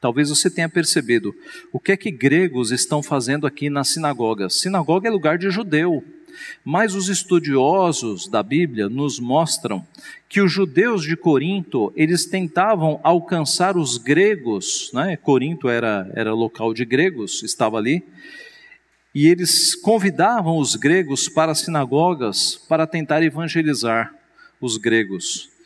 Talvez 0.00 0.30
você 0.30 0.48
tenha 0.48 0.68
percebido 0.68 1.34
o 1.72 1.80
que 1.80 1.92
é 1.92 1.96
que 1.96 2.10
gregos 2.10 2.70
estão 2.70 3.02
fazendo 3.02 3.46
aqui 3.46 3.68
na 3.68 3.82
sinagoga. 3.82 4.48
Sinagoga 4.48 5.08
é 5.08 5.10
lugar 5.10 5.36
de 5.36 5.50
judeu, 5.50 6.04
mas 6.64 6.94
os 6.94 7.08
estudiosos 7.08 8.28
da 8.28 8.42
Bíblia 8.42 8.88
nos 8.88 9.18
mostram 9.18 9.84
que 10.28 10.40
os 10.40 10.52
judeus 10.52 11.02
de 11.02 11.16
Corinto, 11.16 11.92
eles 11.96 12.26
tentavam 12.26 13.00
alcançar 13.02 13.76
os 13.76 13.96
gregos, 13.96 14.90
né? 14.92 15.16
Corinto 15.16 15.68
era, 15.68 16.10
era 16.14 16.34
local 16.34 16.74
de 16.74 16.84
gregos, 16.84 17.42
estava 17.42 17.78
ali, 17.78 18.04
e 19.16 19.26
eles 19.26 19.74
convidavam 19.74 20.58
os 20.58 20.76
gregos 20.76 21.28
para 21.28 21.52
as 21.52 21.60
sinagogas 21.60 22.56
para 22.68 22.86
tentar 22.86 23.22
evangelizar 23.22 24.14
os 24.60 24.76
gregos 24.76 25.56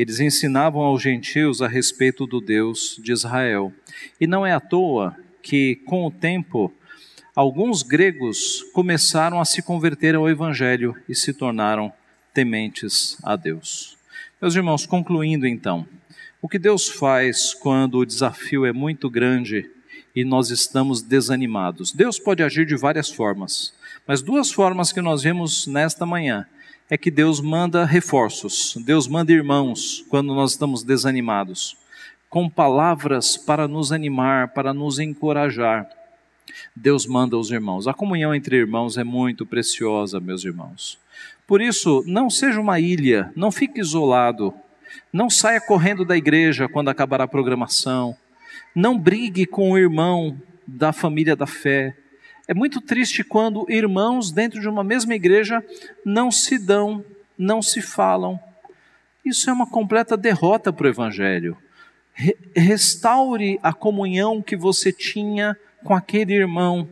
eles 0.00 0.20
ensinavam 0.20 0.82
aos 0.82 1.02
gentios 1.02 1.60
a 1.60 1.66
respeito 1.66 2.24
do 2.24 2.40
Deus 2.40 3.00
de 3.02 3.10
Israel. 3.10 3.72
E 4.20 4.28
não 4.28 4.46
é 4.46 4.52
à 4.52 4.60
toa 4.60 5.16
que, 5.42 5.74
com 5.86 6.06
o 6.06 6.10
tempo, 6.10 6.72
alguns 7.34 7.82
gregos 7.82 8.62
começaram 8.72 9.40
a 9.40 9.44
se 9.44 9.60
converter 9.60 10.14
ao 10.14 10.30
Evangelho 10.30 10.94
e 11.08 11.16
se 11.16 11.32
tornaram 11.32 11.92
tementes 12.32 13.18
a 13.24 13.34
Deus. 13.34 13.98
Meus 14.40 14.54
irmãos, 14.54 14.86
concluindo 14.86 15.48
então, 15.48 15.84
o 16.40 16.48
que 16.48 16.60
Deus 16.60 16.88
faz 16.88 17.52
quando 17.52 17.98
o 17.98 18.06
desafio 18.06 18.64
é 18.64 18.72
muito 18.72 19.10
grande 19.10 19.68
e 20.18 20.24
nós 20.24 20.50
estamos 20.50 21.00
desanimados? 21.00 21.92
Deus 21.92 22.18
pode 22.18 22.42
agir 22.42 22.66
de 22.66 22.74
várias 22.74 23.08
formas, 23.08 23.72
mas 24.04 24.20
duas 24.20 24.50
formas 24.50 24.90
que 24.90 25.00
nós 25.00 25.22
vemos 25.22 25.68
nesta 25.68 26.04
manhã 26.04 26.44
é 26.90 26.98
que 26.98 27.08
Deus 27.08 27.40
manda 27.40 27.84
reforços, 27.84 28.76
Deus 28.84 29.06
manda 29.06 29.30
irmãos 29.30 30.04
quando 30.08 30.34
nós 30.34 30.50
estamos 30.50 30.82
desanimados, 30.82 31.76
com 32.28 32.50
palavras 32.50 33.36
para 33.36 33.68
nos 33.68 33.92
animar, 33.92 34.48
para 34.48 34.74
nos 34.74 34.98
encorajar. 34.98 35.88
Deus 36.74 37.06
manda 37.06 37.38
os 37.38 37.52
irmãos. 37.52 37.86
A 37.86 37.94
comunhão 37.94 38.34
entre 38.34 38.56
irmãos 38.56 38.98
é 38.98 39.04
muito 39.04 39.46
preciosa, 39.46 40.18
meus 40.18 40.44
irmãos. 40.44 40.98
Por 41.46 41.60
isso, 41.60 42.02
não 42.08 42.28
seja 42.28 42.60
uma 42.60 42.80
ilha, 42.80 43.32
não 43.36 43.52
fique 43.52 43.78
isolado, 43.80 44.52
não 45.12 45.30
saia 45.30 45.60
correndo 45.60 46.04
da 46.04 46.16
igreja 46.16 46.68
quando 46.68 46.88
acabar 46.88 47.20
a 47.20 47.28
programação, 47.28 48.16
não 48.74 48.98
brigue 48.98 49.46
com 49.46 49.72
o 49.72 49.78
irmão 49.78 50.40
da 50.66 50.92
família 50.92 51.34
da 51.34 51.46
fé, 51.46 51.94
é 52.48 52.54
muito 52.54 52.80
triste 52.80 53.22
quando 53.22 53.66
irmãos 53.68 54.32
dentro 54.32 54.58
de 54.58 54.66
uma 54.66 54.82
mesma 54.82 55.14
igreja 55.14 55.62
não 56.02 56.30
se 56.30 56.58
dão, 56.58 57.04
não 57.36 57.60
se 57.60 57.82
falam. 57.82 58.40
Isso 59.22 59.50
é 59.50 59.52
uma 59.52 59.66
completa 59.68 60.16
derrota 60.16 60.72
para 60.72 60.86
o 60.86 60.88
Evangelho. 60.88 61.58
Restaure 62.56 63.60
a 63.62 63.74
comunhão 63.74 64.40
que 64.40 64.56
você 64.56 64.90
tinha 64.90 65.54
com 65.84 65.94
aquele 65.94 66.32
irmão. 66.32 66.88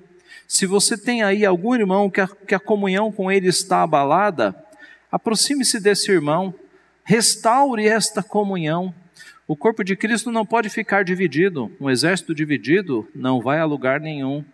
Se 0.47 0.67
você 0.67 0.97
tem 0.97 1.23
aí 1.23 1.47
algum 1.47 1.75
irmão 1.75 2.11
que 2.11 2.21
a, 2.21 2.29
que 2.29 2.55
a 2.55 2.61
comunhão 2.61 3.11
com 3.11 3.33
ele 3.33 3.49
está 3.49 3.83
abalada, 3.83 4.55
aproxime-se 5.11 5.81
desse 5.81 6.13
irmão, 6.13 6.55
restaure 7.03 7.89
esta 7.89 8.23
comunhão. 8.23 8.95
O 9.49 9.57
corpo 9.57 9.85
de 9.85 9.95
Cristo 9.95 10.33
não 10.33 10.45
pode 10.45 10.69
ficar 10.69 11.05
dividido, 11.05 11.71
um 11.81 11.89
exército 11.89 12.35
dividido 12.35 13.09
não 13.15 13.41
vai 13.41 13.61
a 13.61 13.65
lugar 13.65 14.01
nenhum. 14.01 14.45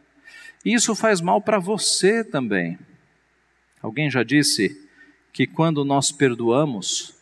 Isso 0.65 0.95
faz 0.95 1.21
mal 1.21 1.41
para 1.41 1.59
você 1.59 2.23
também. 2.23 2.79
Alguém 3.81 4.11
já 4.11 4.23
disse 4.23 4.87
que 5.33 5.47
quando 5.47 5.85
nós 5.85 6.13
perdoamos, 6.13 7.15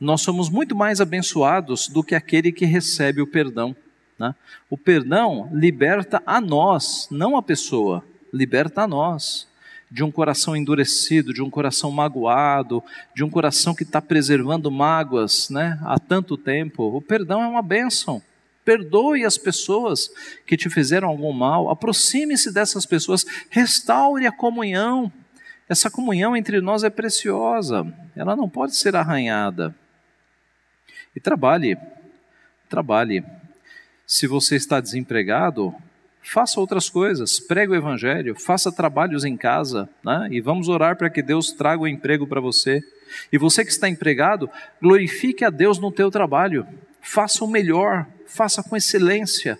nós 0.00 0.20
somos 0.20 0.48
muito 0.48 0.76
mais 0.76 1.00
abençoados 1.00 1.88
do 1.88 2.04
que 2.04 2.14
aquele 2.14 2.52
que 2.52 2.64
recebe 2.64 3.20
o 3.20 3.26
perdão. 3.26 3.74
Né? 4.18 4.34
O 4.70 4.78
perdão 4.78 5.50
liberta 5.52 6.22
a 6.24 6.40
nós, 6.40 7.08
não 7.10 7.36
a 7.36 7.42
pessoa, 7.42 8.04
liberta 8.32 8.82
a 8.82 8.86
nós 8.86 9.50
de 9.92 10.02
um 10.02 10.10
coração 10.10 10.56
endurecido, 10.56 11.34
de 11.34 11.42
um 11.42 11.50
coração 11.50 11.90
magoado, 11.90 12.82
de 13.14 13.22
um 13.22 13.28
coração 13.28 13.74
que 13.74 13.82
está 13.82 14.00
preservando 14.00 14.70
mágoas 14.70 15.50
né, 15.50 15.78
há 15.84 15.98
tanto 15.98 16.38
tempo. 16.38 16.84
O 16.96 17.02
perdão 17.02 17.42
é 17.42 17.46
uma 17.46 17.60
bênção. 17.60 18.22
Perdoe 18.64 19.26
as 19.26 19.36
pessoas 19.36 20.10
que 20.46 20.56
te 20.56 20.70
fizeram 20.70 21.08
algum 21.08 21.30
mal, 21.30 21.68
aproxime-se 21.68 22.50
dessas 22.50 22.86
pessoas, 22.86 23.26
restaure 23.50 24.26
a 24.26 24.32
comunhão. 24.32 25.12
Essa 25.68 25.90
comunhão 25.90 26.34
entre 26.34 26.62
nós 26.62 26.84
é 26.84 26.88
preciosa, 26.90 27.86
ela 28.16 28.34
não 28.34 28.48
pode 28.48 28.74
ser 28.74 28.96
arranhada. 28.96 29.74
E 31.14 31.20
trabalhe, 31.20 31.76
trabalhe. 32.66 33.22
Se 34.06 34.26
você 34.26 34.56
está 34.56 34.80
desempregado, 34.80 35.74
faça 36.22 36.60
outras 36.60 36.88
coisas, 36.88 37.40
pregue 37.40 37.72
o 37.72 37.76
evangelho, 37.76 38.34
faça 38.34 38.70
trabalhos 38.70 39.24
em 39.24 39.36
casa, 39.36 39.88
né? 40.04 40.28
e 40.30 40.40
vamos 40.40 40.68
orar 40.68 40.96
para 40.96 41.10
que 41.10 41.22
Deus 41.22 41.52
traga 41.52 41.82
o 41.82 41.88
emprego 41.88 42.26
para 42.26 42.40
você. 42.40 42.82
E 43.32 43.36
você 43.36 43.64
que 43.64 43.70
está 43.70 43.88
empregado, 43.88 44.48
glorifique 44.80 45.44
a 45.44 45.50
Deus 45.50 45.78
no 45.78 45.92
teu 45.92 46.10
trabalho 46.10 46.66
faça 47.02 47.44
o 47.44 47.48
melhor, 47.48 48.06
faça 48.24 48.62
com 48.62 48.76
excelência, 48.76 49.58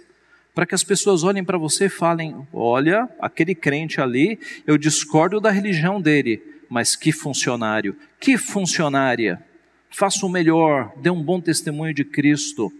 para 0.54 0.64
que 0.64 0.74
as 0.74 0.84
pessoas 0.84 1.24
olhem 1.24 1.44
para 1.44 1.58
você 1.58 1.86
e 1.86 1.90
falem: 1.90 2.46
olha, 2.52 3.08
aquele 3.20 3.54
crente 3.54 4.00
ali, 4.00 4.38
eu 4.66 4.78
discordo 4.78 5.40
da 5.40 5.50
religião 5.50 6.00
dele, 6.00 6.40
mas 6.70 6.94
que 6.94 7.12
funcionário, 7.12 7.96
que 8.18 8.38
funcionária. 8.38 9.42
Faça 9.90 10.24
o 10.24 10.28
melhor, 10.28 10.90
dê 10.96 11.10
um 11.10 11.22
bom 11.22 11.38
testemunho 11.38 11.92
de 11.92 12.02
Cristo. 12.02 12.72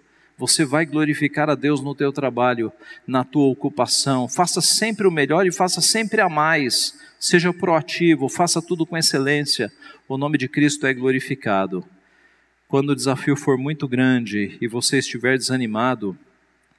Você 0.43 0.65
vai 0.65 0.85
glorificar 0.85 1.49
a 1.49 1.55
Deus 1.55 1.81
no 1.81 1.95
teu 1.95 2.13
trabalho, 2.13 2.73
na 3.07 3.23
tua 3.23 3.45
ocupação. 3.45 4.29
Faça 4.29 4.61
sempre 4.61 5.07
o 5.07 5.11
melhor 5.11 5.47
e 5.47 5.53
faça 5.53 5.81
sempre 5.81 6.21
a 6.21 6.29
mais. 6.29 6.99
Seja 7.17 7.53
proativo, 7.53 8.29
faça 8.29 8.61
tudo 8.61 8.85
com 8.85 8.99
excelência. 8.99 9.73
O 10.09 10.19
nome 10.19 10.37
de 10.37 10.49
Cristo 10.49 10.85
é 10.85 10.93
glorificado. 10.93 11.85
Quando 12.67 12.91
o 12.91 12.97
desafio 12.97 13.37
for 13.37 13.57
muito 13.57 13.87
grande 13.87 14.59
e 14.61 14.67
você 14.67 14.99
estiver 14.99 15.39
desanimado, 15.39 16.19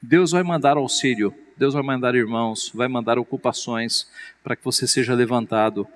Deus 0.02 0.32
vai 0.32 0.44
mandar 0.44 0.76
auxílio, 0.76 1.34
Deus 1.56 1.74
vai 1.74 1.84
mandar 1.84 2.16
irmãos, 2.16 2.70
vai 2.76 2.90
mandar 2.90 3.18
ocupações 3.18 4.10
para 4.44 4.58
que 4.58 4.66
você 4.66 4.86
seja 4.86 5.14
levantado 5.14 5.88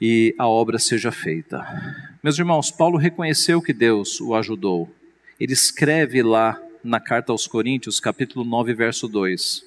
e 0.00 0.34
a 0.36 0.48
obra 0.48 0.80
seja 0.80 1.12
feita. 1.12 1.64
Meus 2.24 2.40
irmãos, 2.40 2.72
Paulo 2.72 2.98
reconheceu 2.98 3.62
que 3.62 3.72
Deus 3.72 4.20
o 4.20 4.34
ajudou. 4.34 4.92
Ele 5.38 5.52
escreve 5.52 6.24
lá 6.24 6.60
na 6.82 6.98
carta 6.98 7.32
aos 7.32 7.46
Coríntios, 7.46 8.00
capítulo 8.00 8.44
9, 8.44 8.74
verso 8.74 9.08
2: 9.08 9.64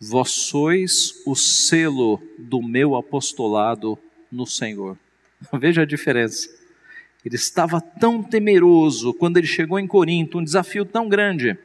Vós 0.00 0.30
sois 0.30 1.22
o 1.24 1.34
selo 1.34 2.20
do 2.38 2.62
meu 2.62 2.94
apostolado 2.94 3.98
no 4.30 4.46
Senhor. 4.46 4.98
Veja 5.52 5.82
a 5.82 5.86
diferença. 5.86 6.48
Ele 7.24 7.36
estava 7.36 7.80
tão 7.80 8.22
temeroso 8.22 9.14
quando 9.14 9.38
ele 9.38 9.46
chegou 9.46 9.78
em 9.78 9.86
Corinto, 9.86 10.38
um 10.38 10.44
desafio 10.44 10.84
tão 10.84 11.08
grande. 11.08 11.56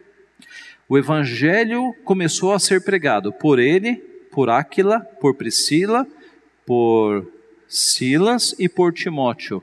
O 0.87 0.97
evangelho 0.97 1.93
começou 2.03 2.53
a 2.53 2.59
ser 2.59 2.83
pregado 2.83 3.33
por 3.33 3.59
ele, 3.59 3.97
por 4.31 4.49
Áquila, 4.49 5.01
por 5.01 5.35
Priscila, 5.35 6.07
por 6.65 7.27
Silas 7.67 8.55
e 8.57 8.69
por 8.69 8.93
Timóteo. 8.93 9.61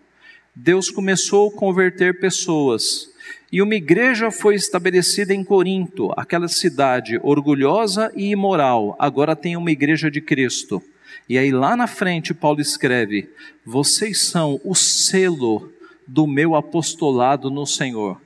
Deus 0.55 0.90
começou 0.90 1.48
a 1.48 1.52
converter 1.52 2.20
pessoas. 2.20 3.11
E 3.50 3.62
uma 3.62 3.74
igreja 3.74 4.30
foi 4.30 4.56
estabelecida 4.56 5.32
em 5.32 5.44
Corinto, 5.44 6.12
aquela 6.16 6.48
cidade 6.48 7.18
orgulhosa 7.22 8.11
e 8.16 8.30
imoral, 8.30 8.96
agora 8.98 9.37
tem 9.37 9.56
uma 9.56 9.70
igreja 9.70 10.11
de 10.11 10.20
Cristo. 10.20 10.82
E 11.28 11.38
aí 11.38 11.52
lá 11.52 11.76
na 11.76 11.87
frente 11.87 12.35
Paulo 12.35 12.61
escreve: 12.61 13.30
Vocês 13.64 14.22
são 14.22 14.61
o 14.64 14.74
selo 14.74 15.72
do 16.06 16.26
meu 16.26 16.54
apostolado 16.54 17.50
no 17.50 17.66
Senhor. 17.66 18.20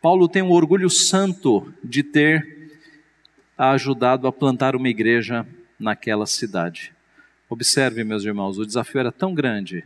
Paulo 0.00 0.28
tem 0.28 0.42
um 0.42 0.52
orgulho 0.52 0.88
santo 0.88 1.72
de 1.82 2.02
ter 2.02 2.70
ajudado 3.56 4.26
a 4.26 4.32
plantar 4.32 4.76
uma 4.76 4.88
igreja 4.88 5.46
naquela 5.78 6.26
cidade. 6.26 6.92
Observe, 7.48 8.04
meus 8.04 8.24
irmãos, 8.24 8.58
o 8.58 8.66
desafio 8.66 9.00
era 9.00 9.12
tão 9.12 9.34
grande, 9.34 9.84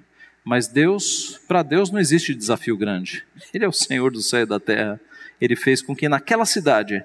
mas 0.51 0.67
Deus, 0.67 1.41
para 1.47 1.63
Deus 1.63 1.93
não 1.93 2.01
existe 2.01 2.35
desafio 2.35 2.77
grande. 2.77 3.23
Ele 3.55 3.65
é 3.65 3.69
o 3.69 3.73
Senhor 3.73 4.11
do 4.11 4.21
céu 4.21 4.43
e 4.43 4.47
da 4.47 4.59
terra. 4.59 5.01
Ele 5.41 5.55
fez 5.55 5.81
com 5.81 5.95
que 5.95 6.09
naquela 6.09 6.45
cidade 6.45 7.05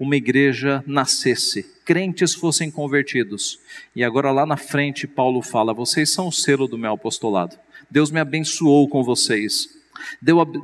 uma 0.00 0.16
igreja 0.16 0.82
nascesse, 0.86 1.62
crentes 1.84 2.32
fossem 2.32 2.70
convertidos. 2.70 3.60
E 3.94 4.02
agora 4.02 4.30
lá 4.30 4.46
na 4.46 4.56
frente 4.56 5.06
Paulo 5.06 5.42
fala: 5.42 5.74
"Vocês 5.74 6.08
são 6.08 6.28
o 6.28 6.32
selo 6.32 6.66
do 6.66 6.78
meu 6.78 6.90
apostolado. 6.90 7.58
Deus 7.90 8.10
me 8.10 8.18
abençoou 8.18 8.88
com 8.88 9.04
vocês. 9.04 9.68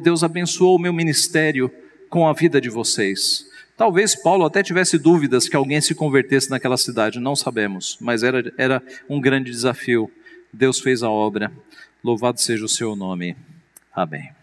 Deus 0.03 0.25
abençoou 0.25 0.77
o 0.77 0.81
meu 0.81 0.93
ministério 0.95 1.71
com 2.09 2.27
a 2.27 2.33
vida 2.33 2.63
de 2.63 2.71
vocês. 2.71 3.47
Talvez 3.77 4.15
Paulo 4.15 4.47
até 4.47 4.63
tivesse 4.63 4.97
dúvidas 4.97 5.51
que 5.51 5.57
alguém 5.57 5.83
se 5.83 5.95
convertesse 5.95 6.49
naquela 6.49 6.79
cidade, 6.79 7.21
não 7.21 7.37
sabemos, 7.37 7.99
mas 8.01 8.23
era, 8.23 8.51
era 8.57 8.83
um 9.07 9.21
grande 9.21 9.51
desafio. 9.51 10.11
Deus 10.51 10.81
fez 10.81 11.03
a 11.03 11.11
obra. 11.11 11.53
Louvado 12.03 12.41
seja 12.41 12.65
o 12.65 12.69
seu 12.69 12.97
nome. 12.97 13.37
Amém. 13.93 14.42